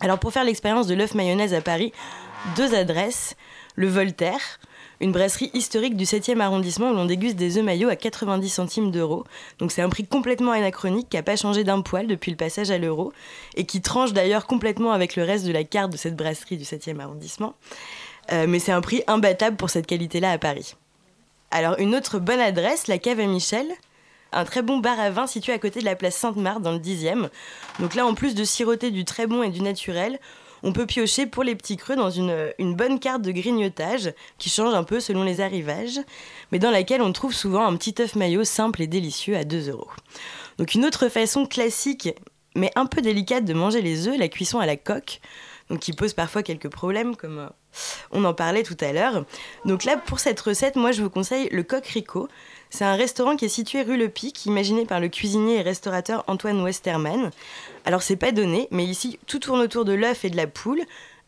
[0.00, 1.92] Alors pour faire l'expérience de l'œuf mayonnaise à Paris,
[2.56, 3.36] deux adresses,
[3.74, 4.58] le Voltaire,
[5.04, 8.90] une brasserie historique du 7e arrondissement où l'on déguste des œufs maillots à 90 centimes
[8.90, 9.24] d'euros.
[9.58, 12.70] Donc c'est un prix complètement anachronique qui n'a pas changé d'un poil depuis le passage
[12.70, 13.12] à l'euro
[13.54, 16.64] et qui tranche d'ailleurs complètement avec le reste de la carte de cette brasserie du
[16.64, 17.54] 7e arrondissement.
[18.32, 20.74] Euh, mais c'est un prix imbattable pour cette qualité-là à Paris.
[21.50, 23.66] Alors une autre bonne adresse, la cave à Michel,
[24.32, 26.78] un très bon bar à vin situé à côté de la place Sainte-Marthe dans le
[26.78, 27.28] 10e.
[27.78, 30.18] Donc là, en plus de siroter du très bon et du naturel,
[30.64, 34.50] on peut piocher pour les petits creux dans une, une bonne carte de grignotage qui
[34.50, 36.00] change un peu selon les arrivages,
[36.50, 39.68] mais dans laquelle on trouve souvent un petit œuf maillot simple et délicieux à 2
[39.68, 39.90] euros.
[40.58, 42.08] Donc une autre façon classique
[42.56, 45.20] mais un peu délicate de manger les œufs, la cuisson à la coque,
[45.70, 47.48] donc qui pose parfois quelques problèmes comme euh,
[48.10, 49.24] on en parlait tout à l'heure.
[49.64, 52.28] Donc là pour cette recette, moi je vous conseille le Coq Rico.
[52.76, 56.24] C'est un restaurant qui est situé rue Le Pic, imaginé par le cuisinier et restaurateur
[56.26, 57.30] Antoine Westermann.
[57.84, 60.82] Alors c'est pas donné, mais ici tout tourne autour de l'œuf et de la poule.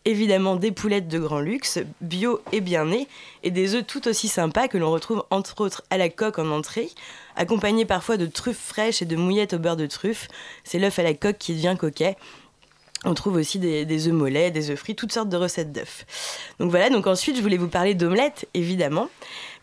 [0.04, 3.06] Évidemment des poulettes de grand luxe, bio et bien nées,
[3.44, 6.50] et des œufs tout aussi sympas que l'on retrouve entre autres à la coque en
[6.50, 6.90] entrée,
[7.36, 10.26] accompagnés parfois de truffes fraîches et de mouillettes au beurre de truffe.
[10.64, 12.16] C'est l'œuf à la coque qui devient coquet.
[13.04, 16.06] On trouve aussi des, des œufs mollets, des œufs frits, toutes sortes de recettes d'œufs.
[16.58, 19.08] Donc voilà, donc ensuite je voulais vous parler d'omelettes, évidemment.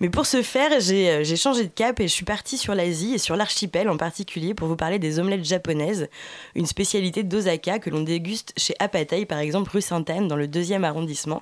[0.04, 2.76] Mais pour ce faire, j'ai euh, j'ai changé de cap et je suis partie sur
[2.76, 6.10] l'Asie et sur l'archipel en particulier pour vous parler des omelettes japonaises,
[6.56, 10.84] une spécialité d'Osaka que l'on déguste chez Apatei, par exemple rue Sainte-Anne, dans le deuxième
[10.84, 11.42] arrondissement.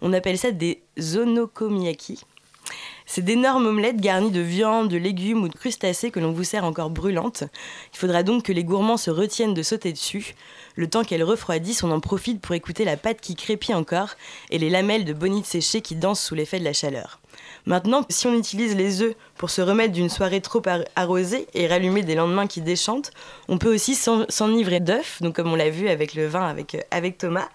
[0.00, 0.82] On appelle ça des
[1.14, 2.24] onokomiyaki.
[3.06, 6.64] C'est d'énormes omelettes garnies de viande, de légumes ou de crustacés que l'on vous sert
[6.64, 7.44] encore brûlantes.
[7.94, 10.34] Il faudra donc que les gourmands se retiennent de sauter dessus.
[10.74, 14.16] Le temps qu'elles refroidissent, on en profite pour écouter la pâte qui crépit encore
[14.50, 17.19] et les lamelles de bonite séchées qui dansent sous l'effet de la chaleur.
[17.70, 21.68] Maintenant, si on utilise les œufs pour se remettre d'une soirée trop ar- arrosée et
[21.68, 23.12] rallumer des lendemains qui déchantent,
[23.48, 26.74] on peut aussi s'en- s'enivrer d'œufs, donc comme on l'a vu avec le vin avec,
[26.74, 27.48] euh, avec Thomas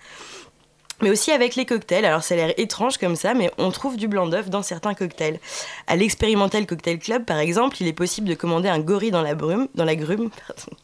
[1.01, 2.05] mais aussi avec les cocktails.
[2.05, 4.93] Alors ça a l'air étrange comme ça, mais on trouve du blanc d'œuf dans certains
[4.93, 5.41] cocktails.
[5.87, 9.35] À l'Experimental Cocktail Club, par exemple, il est possible de commander un gorille dans la
[9.35, 10.29] brume, dans la grume,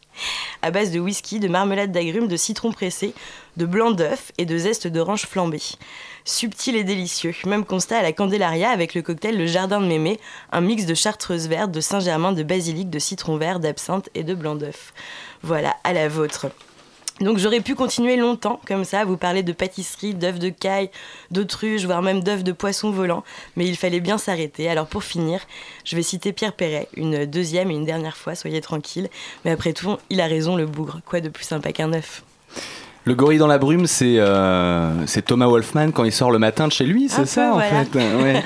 [0.61, 3.13] à base de whisky, de marmelade d'agrumes, de citron pressé,
[3.55, 5.61] de blanc d'œuf et de zeste d'orange flambé.
[6.23, 7.33] Subtil et délicieux.
[7.45, 10.19] Même constat à la Candelaria avec le cocktail Le Jardin de Mémé,
[10.51, 14.33] un mix de chartreuse verte, de Saint-Germain, de basilic, de citron vert, d'absinthe et de
[14.33, 14.93] blanc d'œuf.
[15.41, 16.47] Voilà, à la vôtre.
[17.19, 20.89] Donc j'aurais pu continuer longtemps comme ça, à vous parler de pâtisserie, d'œufs de caille,
[21.29, 23.23] d'autruche, voire même d'œufs de poisson volant,
[23.55, 24.67] mais il fallait bien s'arrêter.
[24.69, 25.39] Alors pour finir,
[25.85, 29.09] je vais citer Pierre Perret, une deuxième et une dernière fois, soyez tranquille.
[29.45, 32.23] Mais après tout, il a raison le bougre, quoi de plus sympa qu'un œuf?
[33.05, 36.67] Le gorille dans la brume, c'est euh, c'est Thomas Wolfman quand il sort le matin
[36.67, 37.83] de chez lui, c'est Un ça peu, en voilà.
[37.85, 37.99] fait.
[38.21, 38.43] Ouais.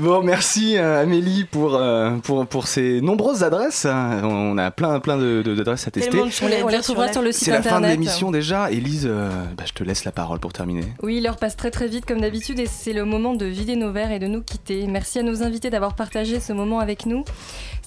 [0.00, 3.86] bon, merci euh, Amélie pour, euh, pour, pour ces nombreuses adresses.
[3.88, 6.16] On a plein, plein de- de- d'adresses à tester.
[6.16, 8.70] De On les, on les retrouvera sur le site C'est la fin de l'émission déjà.
[8.70, 10.84] Élise, euh, bah, je te laisse la parole pour terminer.
[11.02, 13.90] Oui, l'heure passe très très vite comme d'habitude et c'est le moment de vider nos
[13.90, 14.86] verres et de nous quitter.
[14.86, 17.24] Merci à nos invités d'avoir partagé ce moment avec nous.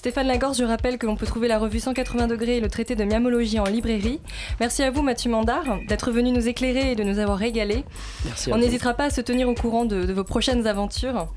[0.02, 2.96] Stéphane Lagorce, je rappelle que l'on peut trouver la revue 180 degrés et le traité
[2.96, 4.18] de miamologie en librairie.
[4.58, 7.84] Merci à vous Mathieu Mandard d'être venu nous éclairer et de nous avoir régalé.
[8.24, 11.28] Merci On n'hésitera pas à se tenir au courant de, de vos prochaines aventures.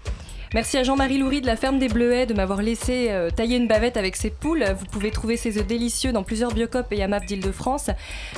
[0.56, 3.68] Merci à Jean-Marie Loury de la ferme des Bleuets de m'avoir laissé euh, tailler une
[3.68, 4.64] bavette avec ses poules.
[4.80, 7.90] Vous pouvez trouver ces œufs délicieux dans plusieurs biocopes et AMAP d'Île-de-France.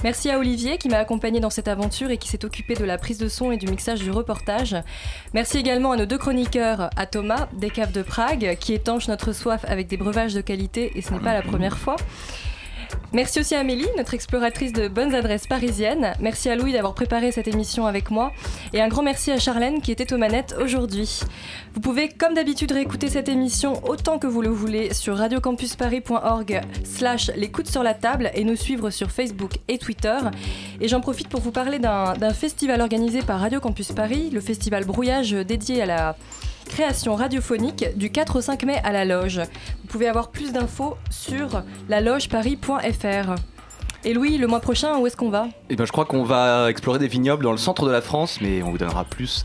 [0.04, 2.98] Merci à Olivier qui m'a accompagné dans cette aventure et qui s'est occupé de la
[2.98, 4.76] prise de son et du mixage du reportage.
[5.36, 9.32] Merci également à nos deux chroniqueurs, à Thomas, des caves de Prague, qui étanche notre
[9.32, 11.98] soif avec des breuvages de qualité et ce n'est pas la première fois.
[13.14, 16.14] Merci aussi à Amélie, notre exploratrice de bonnes adresses parisiennes.
[16.20, 18.32] Merci à Louis d'avoir préparé cette émission avec moi.
[18.74, 21.22] Et un grand merci à Charlène qui était aux manettes aujourd'hui.
[21.74, 27.32] Vous pouvez, comme d'habitude, réécouter cette émission autant que vous le voulez sur radiocampusparis.org slash
[27.36, 30.18] l'écoute sur la table et nous suivre sur Facebook et Twitter.
[30.82, 34.86] Et j'en profite pour vous parler d'un festival organisé par Radio Campus Paris, le festival
[34.86, 36.18] Brouillage dédié à la
[36.68, 39.40] création radiophonique du 4 au 5 mai à la Loge.
[39.40, 43.36] Vous pouvez avoir plus d'infos sur lalogeparis.fr.
[44.04, 45.48] Et Louis, le mois prochain, où est-ce qu'on va?
[45.70, 48.40] Et ben, je crois qu'on va explorer des vignobles dans le centre de la France,
[48.42, 49.44] mais on vous donnera plus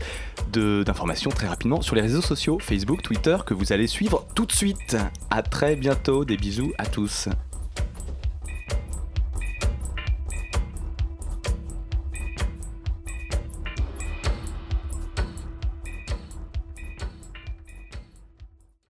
[0.53, 4.51] d'informations très rapidement sur les réseaux sociaux, Facebook, Twitter, que vous allez suivre tout de
[4.51, 4.95] suite.
[5.31, 7.27] À très bientôt, des bisous à tous.